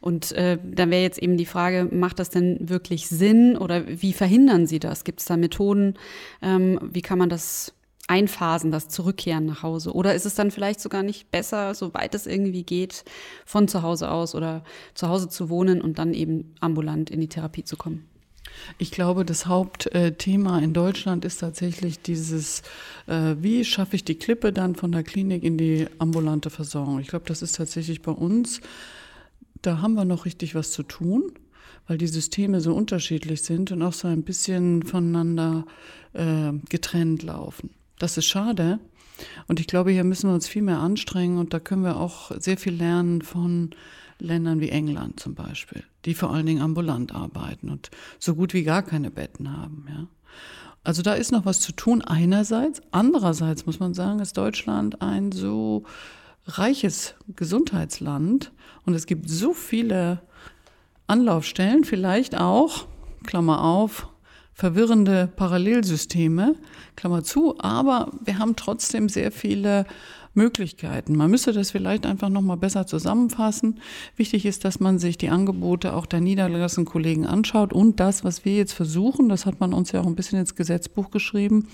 Und 0.01 0.33
äh, 0.33 0.57
dann 0.61 0.91
wäre 0.91 1.01
jetzt 1.01 1.19
eben 1.19 1.37
die 1.37 1.45
Frage, 1.45 1.87
macht 1.89 2.19
das 2.19 2.29
denn 2.29 2.57
wirklich 2.69 3.07
Sinn 3.07 3.55
oder 3.55 3.85
wie 3.87 4.11
verhindern 4.11 4.67
Sie 4.67 4.79
das? 4.79 5.05
Gibt 5.05 5.21
es 5.21 5.25
da 5.25 5.37
Methoden? 5.37 5.93
Ähm, 6.41 6.81
wie 6.83 7.01
kann 7.01 7.17
man 7.17 7.29
das 7.29 7.73
Einphasen, 8.07 8.71
das 8.71 8.87
Zurückkehren 8.87 9.45
nach 9.45 9.63
Hause? 9.63 9.93
Oder 9.93 10.13
ist 10.13 10.25
es 10.25 10.35
dann 10.35 10.51
vielleicht 10.51 10.79
sogar 10.79 11.03
nicht 11.03 11.31
besser, 11.31 11.73
soweit 11.73 12.13
es 12.15 12.27
irgendwie 12.27 12.63
geht, 12.63 13.03
von 13.45 13.67
zu 13.67 13.81
Hause 13.81 14.11
aus 14.11 14.35
oder 14.35 14.63
zu 14.93 15.09
Hause 15.09 15.29
zu 15.29 15.49
wohnen 15.49 15.81
und 15.81 15.97
dann 15.97 16.13
eben 16.13 16.53
ambulant 16.59 17.09
in 17.09 17.19
die 17.21 17.29
Therapie 17.29 17.63
zu 17.63 17.77
kommen? 17.77 18.05
Ich 18.77 18.91
glaube, 18.91 19.25
das 19.25 19.47
Hauptthema 19.47 20.59
in 20.59 20.73
Deutschland 20.73 21.25
ist 21.25 21.39
tatsächlich 21.39 21.99
dieses, 21.99 22.61
äh, 23.07 23.35
wie 23.39 23.65
schaffe 23.65 23.95
ich 23.95 24.05
die 24.05 24.15
Klippe 24.15 24.53
dann 24.53 24.75
von 24.75 24.91
der 24.91 25.03
Klinik 25.03 25.43
in 25.43 25.57
die 25.57 25.87
ambulante 25.97 26.49
Versorgung? 26.49 26.99
Ich 26.99 27.07
glaube, 27.07 27.25
das 27.27 27.41
ist 27.41 27.57
tatsächlich 27.57 28.01
bei 28.01 28.11
uns 28.11 28.61
da 29.65 29.81
haben 29.81 29.95
wir 29.95 30.05
noch 30.05 30.25
richtig 30.25 30.55
was 30.55 30.71
zu 30.71 30.83
tun, 30.83 31.31
weil 31.87 31.97
die 31.97 32.07
Systeme 32.07 32.61
so 32.61 32.73
unterschiedlich 32.73 33.41
sind 33.41 33.71
und 33.71 33.81
auch 33.81 33.93
so 33.93 34.07
ein 34.07 34.23
bisschen 34.23 34.83
voneinander 34.83 35.65
äh, 36.13 36.51
getrennt 36.69 37.23
laufen. 37.23 37.71
Das 37.99 38.17
ist 38.17 38.25
schade. 38.25 38.79
Und 39.47 39.59
ich 39.59 39.67
glaube, 39.67 39.91
hier 39.91 40.03
müssen 40.03 40.29
wir 40.29 40.33
uns 40.33 40.47
viel 40.47 40.61
mehr 40.61 40.79
anstrengen 40.79 41.37
und 41.37 41.53
da 41.53 41.59
können 41.59 41.83
wir 41.83 41.97
auch 41.97 42.31
sehr 42.39 42.57
viel 42.57 42.73
lernen 42.73 43.21
von 43.21 43.71
Ländern 44.19 44.59
wie 44.59 44.69
England 44.69 45.19
zum 45.19 45.35
Beispiel, 45.35 45.83
die 46.05 46.13
vor 46.13 46.31
allen 46.31 46.45
Dingen 46.45 46.61
ambulant 46.61 47.13
arbeiten 47.13 47.69
und 47.69 47.91
so 48.19 48.35
gut 48.35 48.53
wie 48.53 48.63
gar 48.63 48.83
keine 48.83 49.11
Betten 49.11 49.55
haben. 49.55 49.85
Ja. 49.89 50.07
Also 50.83 51.01
da 51.01 51.13
ist 51.13 51.31
noch 51.31 51.45
was 51.45 51.59
zu 51.59 51.71
tun 51.71 52.01
einerseits. 52.01 52.81
Andererseits 52.91 53.65
muss 53.65 53.79
man 53.79 53.93
sagen, 53.93 54.19
ist 54.19 54.37
Deutschland 54.37 55.01
ein 55.01 55.31
so 55.31 55.83
reiches 56.47 57.15
Gesundheitsland 57.35 58.51
und 58.85 58.93
es 58.93 59.05
gibt 59.05 59.29
so 59.29 59.53
viele 59.53 60.21
Anlaufstellen, 61.07 61.83
vielleicht 61.83 62.37
auch, 62.37 62.87
Klammer 63.25 63.63
auf, 63.63 64.07
verwirrende 64.55 65.29
Parallelsysteme, 65.35 66.55
Klammer 66.95 67.23
zu, 67.23 67.59
aber 67.59 68.11
wir 68.23 68.39
haben 68.39 68.55
trotzdem 68.55 69.09
sehr 69.09 69.31
viele 69.31 69.85
Möglichkeiten. 70.33 71.15
Man 71.15 71.29
müsste 71.29 71.51
das 71.51 71.71
vielleicht 71.71 72.05
einfach 72.05 72.29
nochmal 72.29 72.57
besser 72.57 72.87
zusammenfassen. 72.87 73.79
Wichtig 74.15 74.45
ist, 74.45 74.63
dass 74.63 74.79
man 74.79 74.97
sich 74.97 75.17
die 75.17 75.29
Angebote 75.29 75.93
auch 75.93 76.05
der 76.05 76.21
niedergelassenen 76.21 76.85
Kollegen 76.85 77.25
anschaut 77.25 77.73
und 77.73 77.99
das, 77.99 78.23
was 78.23 78.45
wir 78.45 78.55
jetzt 78.55 78.73
versuchen, 78.73 79.29
das 79.29 79.45
hat 79.45 79.59
man 79.59 79.73
uns 79.73 79.91
ja 79.91 80.01
auch 80.01 80.07
ein 80.07 80.15
bisschen 80.15 80.39
ins 80.39 80.55
Gesetzbuch 80.55 81.11
geschrieben, 81.11 81.67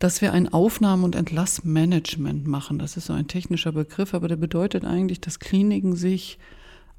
dass 0.00 0.20
wir 0.20 0.32
ein 0.32 0.52
Aufnahme- 0.52 1.04
und 1.04 1.14
Entlassmanagement 1.14 2.46
machen. 2.46 2.80
Das 2.80 2.96
ist 2.96 3.06
so 3.06 3.12
ein 3.12 3.28
technischer 3.28 3.70
Begriff, 3.70 4.14
aber 4.14 4.26
der 4.26 4.36
bedeutet 4.36 4.84
eigentlich, 4.84 5.20
dass 5.20 5.38
Kliniken 5.38 5.94
sich 5.94 6.38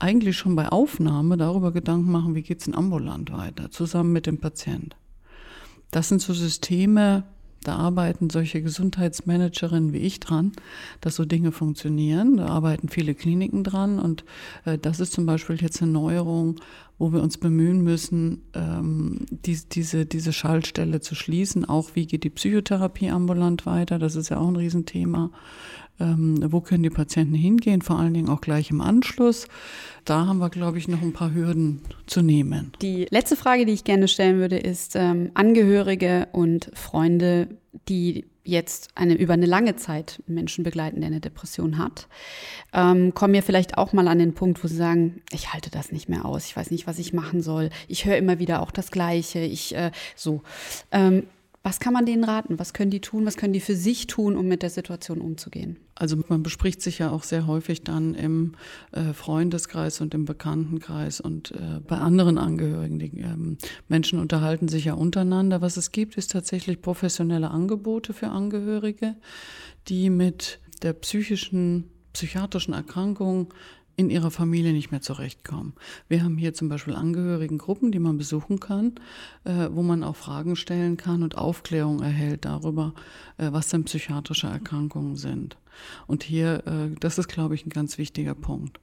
eigentlich 0.03 0.37
schon 0.37 0.55
bei 0.55 0.67
Aufnahme 0.67 1.37
darüber 1.37 1.71
Gedanken 1.71 2.11
machen, 2.11 2.35
wie 2.35 2.41
geht 2.41 2.59
es 2.59 2.67
in 2.67 2.75
ambulant 2.75 3.31
weiter, 3.31 3.71
zusammen 3.71 4.11
mit 4.11 4.27
dem 4.27 4.37
Patient. 4.37 4.97
Das 5.91 6.09
sind 6.09 6.21
so 6.21 6.33
Systeme, 6.33 7.23
da 7.63 7.77
arbeiten 7.77 8.29
solche 8.29 8.61
Gesundheitsmanagerinnen 8.61 9.93
wie 9.93 9.99
ich 9.99 10.19
dran, 10.19 10.51
dass 10.99 11.15
so 11.15 11.23
Dinge 11.23 11.53
funktionieren. 11.53 12.35
Da 12.35 12.47
arbeiten 12.47 12.89
viele 12.89 13.15
Kliniken 13.15 13.63
dran 13.63 13.97
und 13.99 14.25
äh, 14.65 14.77
das 14.77 14.99
ist 14.99 15.13
zum 15.13 15.25
Beispiel 15.25 15.55
jetzt 15.55 15.81
eine 15.81 15.91
Neuerung, 15.91 16.59
wo 17.03 17.11
wir 17.11 17.21
uns 17.21 17.37
bemühen 17.37 17.81
müssen, 17.81 18.43
ähm, 18.53 19.25
die, 19.29 19.59
diese, 19.69 20.05
diese 20.05 20.31
Schaltstelle 20.31 21.01
zu 21.01 21.15
schließen. 21.15 21.65
Auch 21.65 21.89
wie 21.95 22.05
geht 22.05 22.23
die 22.23 22.29
Psychotherapie 22.29 23.09
ambulant 23.09 23.65
weiter? 23.65 23.99
Das 23.99 24.15
ist 24.15 24.29
ja 24.29 24.37
auch 24.37 24.47
ein 24.47 24.55
Riesenthema. 24.55 25.29
Ähm, 25.99 26.39
wo 26.47 26.61
können 26.61 26.81
die 26.81 26.89
Patienten 26.89 27.35
hingehen? 27.35 27.81
Vor 27.81 27.99
allen 27.99 28.13
Dingen 28.13 28.29
auch 28.29 28.39
gleich 28.39 28.71
im 28.71 28.79
Anschluss. 28.79 29.49
Da 30.05 30.27
haben 30.27 30.37
wir, 30.37 30.49
glaube 30.49 30.77
ich, 30.77 30.87
noch 30.87 31.01
ein 31.01 31.11
paar 31.11 31.33
Hürden 31.33 31.81
zu 32.07 32.21
nehmen. 32.21 32.71
Die 32.81 33.05
letzte 33.09 33.35
Frage, 33.35 33.65
die 33.65 33.73
ich 33.73 33.83
gerne 33.83 34.07
stellen 34.07 34.37
würde, 34.37 34.57
ist 34.57 34.95
ähm, 34.95 35.31
Angehörige 35.33 36.29
und 36.31 36.71
Freunde, 36.73 37.49
die 37.87 38.25
jetzt 38.43 38.89
eine, 38.95 39.15
über 39.15 39.33
eine 39.33 39.45
lange 39.45 39.75
Zeit 39.75 40.21
Menschen 40.27 40.63
begleiten, 40.63 41.01
der 41.01 41.07
eine 41.07 41.21
Depression 41.21 41.77
hat, 41.77 42.07
ähm, 42.73 43.13
kommen 43.13 43.33
ja 43.33 43.41
vielleicht 43.41 43.77
auch 43.77 43.93
mal 43.93 44.07
an 44.07 44.19
den 44.19 44.33
Punkt, 44.33 44.63
wo 44.63 44.67
sie 44.67 44.75
sagen, 44.75 45.21
ich 45.31 45.53
halte 45.53 45.69
das 45.69 45.91
nicht 45.91 46.09
mehr 46.09 46.25
aus, 46.25 46.45
ich 46.45 46.55
weiß 46.55 46.71
nicht, 46.71 46.85
was 46.85 46.99
ich 46.99 47.13
machen 47.13 47.41
soll, 47.41 47.69
ich 47.87 48.05
höre 48.05 48.17
immer 48.17 48.39
wieder 48.39 48.61
auch 48.61 48.71
das 48.71 48.91
Gleiche, 48.91 49.39
ich 49.39 49.75
äh, 49.75 49.91
so. 50.15 50.41
Ähm, 50.91 51.27
was 51.65 51.79
kann 51.79 51.93
man 51.93 52.05
denen 52.05 52.25
raten? 52.25 52.59
Was 52.59 52.73
können 52.73 52.91
die 52.91 52.99
tun? 52.99 53.25
Was 53.25 53.37
können 53.37 53.53
die 53.53 53.61
für 53.61 53.75
sich 53.75 54.07
tun, 54.07 54.35
um 54.35 54.47
mit 54.49 54.63
der 54.63 54.69
Situation 54.69 55.21
umzugehen? 55.21 55.77
Also 55.95 56.17
man 56.27 56.43
bespricht 56.43 56.81
sich 56.81 56.99
ja 56.99 57.09
auch 57.09 57.23
sehr 57.23 57.47
häufig 57.47 57.83
dann 57.83 58.15
im 58.15 58.55
äh, 58.91 59.13
Freundeskreis 59.13 60.01
und 60.01 60.13
im 60.13 60.25
Bekanntenkreis 60.25 61.21
und 61.21 61.51
äh, 61.51 61.79
bei 61.87 61.97
anderen 61.97 62.37
Angehörigen. 62.37 62.99
Die 62.99 63.17
ähm, 63.21 63.57
Menschen 63.87 64.19
unterhalten 64.19 64.67
sich 64.67 64.83
ja 64.83 64.93
untereinander. 64.95 65.61
Was 65.61 65.77
es 65.77 65.93
gibt, 65.93 66.17
ist 66.17 66.31
tatsächlich 66.31 66.81
professionelle 66.81 67.49
Angebote 67.49 68.11
für 68.11 68.27
Angehörige, 68.27 69.15
die 69.87 70.09
mit 70.09 70.59
der 70.81 70.91
psychischen, 70.91 71.85
psychiatrischen 72.11 72.73
Erkrankung 72.73 73.53
in 73.95 74.09
ihrer 74.09 74.31
Familie 74.31 74.73
nicht 74.73 74.91
mehr 74.91 75.01
zurechtkommen. 75.01 75.73
Wir 76.07 76.23
haben 76.23 76.37
hier 76.37 76.53
zum 76.53 76.69
Beispiel 76.69 76.95
Angehörigengruppen, 76.95 77.91
die 77.91 77.99
man 77.99 78.17
besuchen 78.17 78.59
kann, 78.59 78.93
äh, 79.43 79.69
wo 79.71 79.83
man 79.83 80.03
auch 80.03 80.15
Fragen 80.15 80.55
stellen 80.55 80.97
kann 80.97 81.23
und 81.23 81.37
Aufklärung 81.37 82.01
erhält 82.01 82.45
darüber, 82.45 82.93
äh, 83.37 83.51
was 83.51 83.67
denn 83.67 83.83
psychiatrische 83.83 84.47
Erkrankungen 84.47 85.15
sind. 85.15 85.57
Und 86.07 86.23
hier, 86.23 86.65
äh, 86.65 86.95
das 86.99 87.17
ist, 87.17 87.27
glaube 87.27 87.55
ich, 87.55 87.65
ein 87.65 87.69
ganz 87.69 87.97
wichtiger 87.97 88.35
Punkt. 88.35 88.79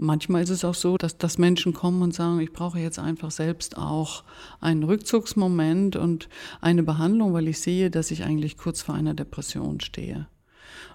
Manchmal 0.00 0.44
ist 0.44 0.50
es 0.50 0.64
auch 0.64 0.76
so, 0.76 0.96
dass, 0.96 1.18
dass 1.18 1.38
Menschen 1.38 1.74
kommen 1.74 2.02
und 2.02 2.14
sagen, 2.14 2.38
ich 2.38 2.52
brauche 2.52 2.78
jetzt 2.78 3.00
einfach 3.00 3.32
selbst 3.32 3.76
auch 3.76 4.22
einen 4.60 4.84
Rückzugsmoment 4.84 5.96
und 5.96 6.28
eine 6.60 6.84
Behandlung, 6.84 7.32
weil 7.32 7.48
ich 7.48 7.58
sehe, 7.58 7.90
dass 7.90 8.12
ich 8.12 8.22
eigentlich 8.22 8.56
kurz 8.56 8.80
vor 8.80 8.94
einer 8.94 9.14
Depression 9.14 9.80
stehe. 9.80 10.28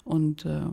Und 0.06 0.46
äh, 0.46 0.68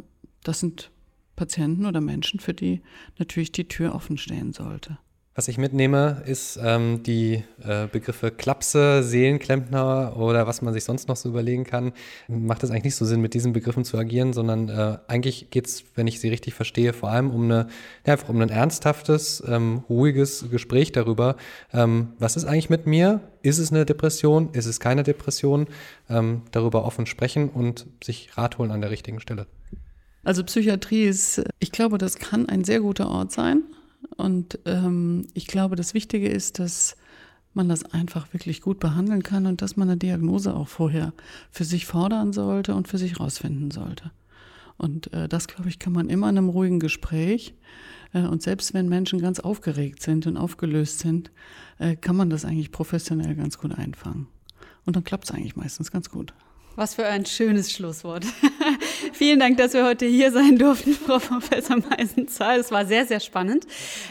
das 0.44 0.60
sind 0.60 0.92
Patienten 1.40 1.86
oder 1.86 2.02
Menschen, 2.02 2.38
für 2.38 2.52
die 2.52 2.82
natürlich 3.18 3.50
die 3.50 3.66
Tür 3.66 3.94
offen 3.94 4.18
stehen 4.18 4.52
sollte. 4.52 4.98
Was 5.34 5.48
ich 5.48 5.56
mitnehme, 5.56 6.22
ist 6.26 6.58
ähm, 6.62 7.02
die 7.02 7.42
äh, 7.64 7.86
Begriffe 7.90 8.30
Klapse, 8.30 9.02
Seelenklempner 9.02 10.18
oder 10.18 10.46
was 10.46 10.60
man 10.60 10.74
sich 10.74 10.84
sonst 10.84 11.08
noch 11.08 11.16
so 11.16 11.30
überlegen 11.30 11.64
kann. 11.64 11.92
Macht 12.28 12.62
es 12.62 12.70
eigentlich 12.70 12.84
nicht 12.84 12.96
so 12.96 13.06
Sinn, 13.06 13.22
mit 13.22 13.32
diesen 13.32 13.54
Begriffen 13.54 13.86
zu 13.86 13.96
agieren, 13.96 14.34
sondern 14.34 14.68
äh, 14.68 14.98
eigentlich 15.06 15.48
geht 15.48 15.66
es, 15.66 15.84
wenn 15.94 16.06
ich 16.06 16.20
sie 16.20 16.28
richtig 16.28 16.52
verstehe, 16.52 16.92
vor 16.92 17.08
allem 17.08 17.30
um, 17.30 17.44
eine, 17.44 17.68
ja, 18.04 18.12
einfach 18.12 18.28
um 18.28 18.38
ein 18.42 18.50
ernsthaftes, 18.50 19.42
ähm, 19.48 19.82
ruhiges 19.88 20.50
Gespräch 20.50 20.92
darüber, 20.92 21.36
ähm, 21.72 22.08
was 22.18 22.36
ist 22.36 22.44
eigentlich 22.44 22.68
mit 22.68 22.86
mir? 22.86 23.20
Ist 23.40 23.56
es 23.56 23.72
eine 23.72 23.86
Depression? 23.86 24.50
Ist 24.52 24.66
es 24.66 24.78
keine 24.78 25.04
Depression? 25.04 25.68
Ähm, 26.10 26.42
darüber 26.50 26.84
offen 26.84 27.06
sprechen 27.06 27.48
und 27.48 27.86
sich 28.04 28.36
Rat 28.36 28.58
holen 28.58 28.72
an 28.72 28.82
der 28.82 28.90
richtigen 28.90 29.20
Stelle. 29.20 29.46
Also 30.22 30.44
Psychiatrie 30.44 31.04
ist, 31.04 31.42
ich 31.58 31.72
glaube, 31.72 31.98
das 31.98 32.16
kann 32.18 32.48
ein 32.48 32.64
sehr 32.64 32.80
guter 32.80 33.08
Ort 33.08 33.32
sein. 33.32 33.62
Und 34.16 34.58
ähm, 34.66 35.26
ich 35.34 35.46
glaube, 35.46 35.76
das 35.76 35.94
Wichtige 35.94 36.28
ist, 36.28 36.58
dass 36.58 36.96
man 37.54 37.68
das 37.68 37.84
einfach 37.84 38.32
wirklich 38.32 38.60
gut 38.60 38.78
behandeln 38.78 39.22
kann 39.22 39.46
und 39.46 39.62
dass 39.62 39.76
man 39.76 39.88
eine 39.88 39.96
Diagnose 39.96 40.54
auch 40.54 40.68
vorher 40.68 41.12
für 41.50 41.64
sich 41.64 41.86
fordern 41.86 42.32
sollte 42.32 42.74
und 42.74 42.86
für 42.86 42.98
sich 42.98 43.18
rausfinden 43.18 43.70
sollte. 43.70 44.10
Und 44.76 45.12
äh, 45.12 45.28
das, 45.28 45.48
glaube 45.48 45.68
ich, 45.68 45.78
kann 45.78 45.92
man 45.92 46.08
immer 46.08 46.28
in 46.28 46.38
einem 46.38 46.48
ruhigen 46.48 46.80
Gespräch. 46.80 47.54
Äh, 48.12 48.22
und 48.22 48.42
selbst 48.42 48.72
wenn 48.72 48.88
Menschen 48.88 49.20
ganz 49.20 49.40
aufgeregt 49.40 50.02
sind 50.02 50.26
und 50.26 50.36
aufgelöst 50.36 51.00
sind, 51.00 51.30
äh, 51.78 51.96
kann 51.96 52.16
man 52.16 52.30
das 52.30 52.44
eigentlich 52.44 52.72
professionell 52.72 53.34
ganz 53.34 53.58
gut 53.58 53.76
einfangen. 53.76 54.28
Und 54.86 54.96
dann 54.96 55.04
klappt 55.04 55.24
es 55.24 55.30
eigentlich 55.32 55.56
meistens 55.56 55.90
ganz 55.90 56.10
gut. 56.10 56.32
Was 56.76 56.94
für 56.94 57.04
ein 57.04 57.26
schönes 57.26 57.72
Schlusswort. 57.72 58.24
Vielen 59.20 59.38
Dank, 59.38 59.58
dass 59.58 59.74
wir 59.74 59.84
heute 59.84 60.06
hier 60.06 60.32
sein 60.32 60.56
durften, 60.56 60.94
Frau 60.94 61.18
Professor 61.18 61.76
Meisenzahl. 61.76 62.58
Es 62.58 62.72
war 62.72 62.86
sehr, 62.86 63.04
sehr 63.04 63.20
spannend. 63.20 63.66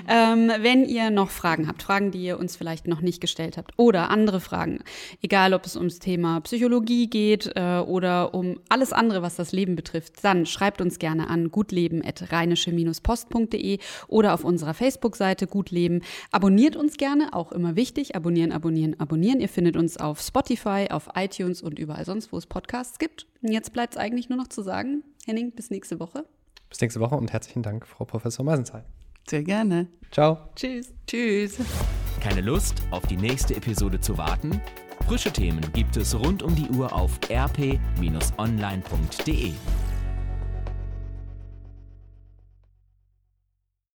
Ähm, 0.07 0.51
wenn 0.59 0.85
ihr 0.85 1.09
noch 1.09 1.31
Fragen 1.31 1.67
habt, 1.67 1.81
Fragen, 1.81 2.11
die 2.11 2.23
ihr 2.23 2.37
uns 2.37 2.55
vielleicht 2.55 2.87
noch 2.87 3.01
nicht 3.01 3.19
gestellt 3.19 3.57
habt 3.57 3.71
oder 3.75 4.11
andere 4.11 4.39
Fragen, 4.39 4.83
egal 5.23 5.55
ob 5.55 5.65
es 5.65 5.75
ums 5.75 5.97
Thema 5.97 6.41
Psychologie 6.41 7.07
geht 7.07 7.51
äh, 7.55 7.79
oder 7.79 8.35
um 8.35 8.59
alles 8.69 8.93
andere, 8.93 9.23
was 9.23 9.35
das 9.35 9.51
Leben 9.51 9.75
betrifft, 9.75 10.23
dann 10.23 10.45
schreibt 10.45 10.79
uns 10.79 10.99
gerne 10.99 11.27
an 11.27 11.49
gutleben.rheinische-post.de 11.49 13.79
oder 14.09 14.35
auf 14.35 14.43
unserer 14.43 14.75
Facebook-Seite 14.75 15.47
Gutleben. 15.47 16.03
Abonniert 16.29 16.75
uns 16.75 16.97
gerne, 16.97 17.33
auch 17.33 17.51
immer 17.51 17.75
wichtig. 17.75 18.15
Abonnieren, 18.15 18.51
abonnieren, 18.51 18.99
abonnieren. 18.99 19.39
Ihr 19.39 19.49
findet 19.49 19.75
uns 19.75 19.97
auf 19.97 20.21
Spotify, 20.21 20.85
auf 20.91 21.09
iTunes 21.15 21.63
und 21.63 21.79
überall 21.79 22.05
sonst, 22.05 22.31
wo 22.31 22.37
es 22.37 22.45
Podcasts 22.45 22.99
gibt. 22.99 23.25
Jetzt 23.41 23.73
bleibt 23.73 23.95
es 23.95 23.97
eigentlich 23.97 24.29
nur 24.29 24.37
noch 24.37 24.49
zu 24.49 24.61
sagen, 24.61 24.98
Henning, 25.29 25.51
bis 25.51 25.69
nächste 25.69 25.99
Woche. 25.99 26.25
Bis 26.69 26.81
nächste 26.81 26.99
Woche 26.99 27.15
und 27.15 27.31
herzlichen 27.31 27.61
Dank, 27.61 27.85
Frau 27.85 28.03
Professor 28.03 28.43
Meisenzahl. 28.43 28.83
Sehr 29.29 29.43
gerne. 29.43 29.87
Ciao. 30.09 30.39
Tschüss. 30.55 30.91
Tschüss. 31.05 31.59
Keine 32.19 32.41
Lust, 32.41 32.81
auf 32.89 33.05
die 33.05 33.15
nächste 33.15 33.55
Episode 33.55 34.01
zu 34.01 34.17
warten? 34.17 34.59
Frische 35.07 35.31
Themen 35.31 35.61
gibt 35.71 35.97
es 35.97 36.17
rund 36.17 36.41
um 36.41 36.55
die 36.55 36.67
Uhr 36.69 36.91
auf 36.93 37.19
rp-online.de. 37.29 38.33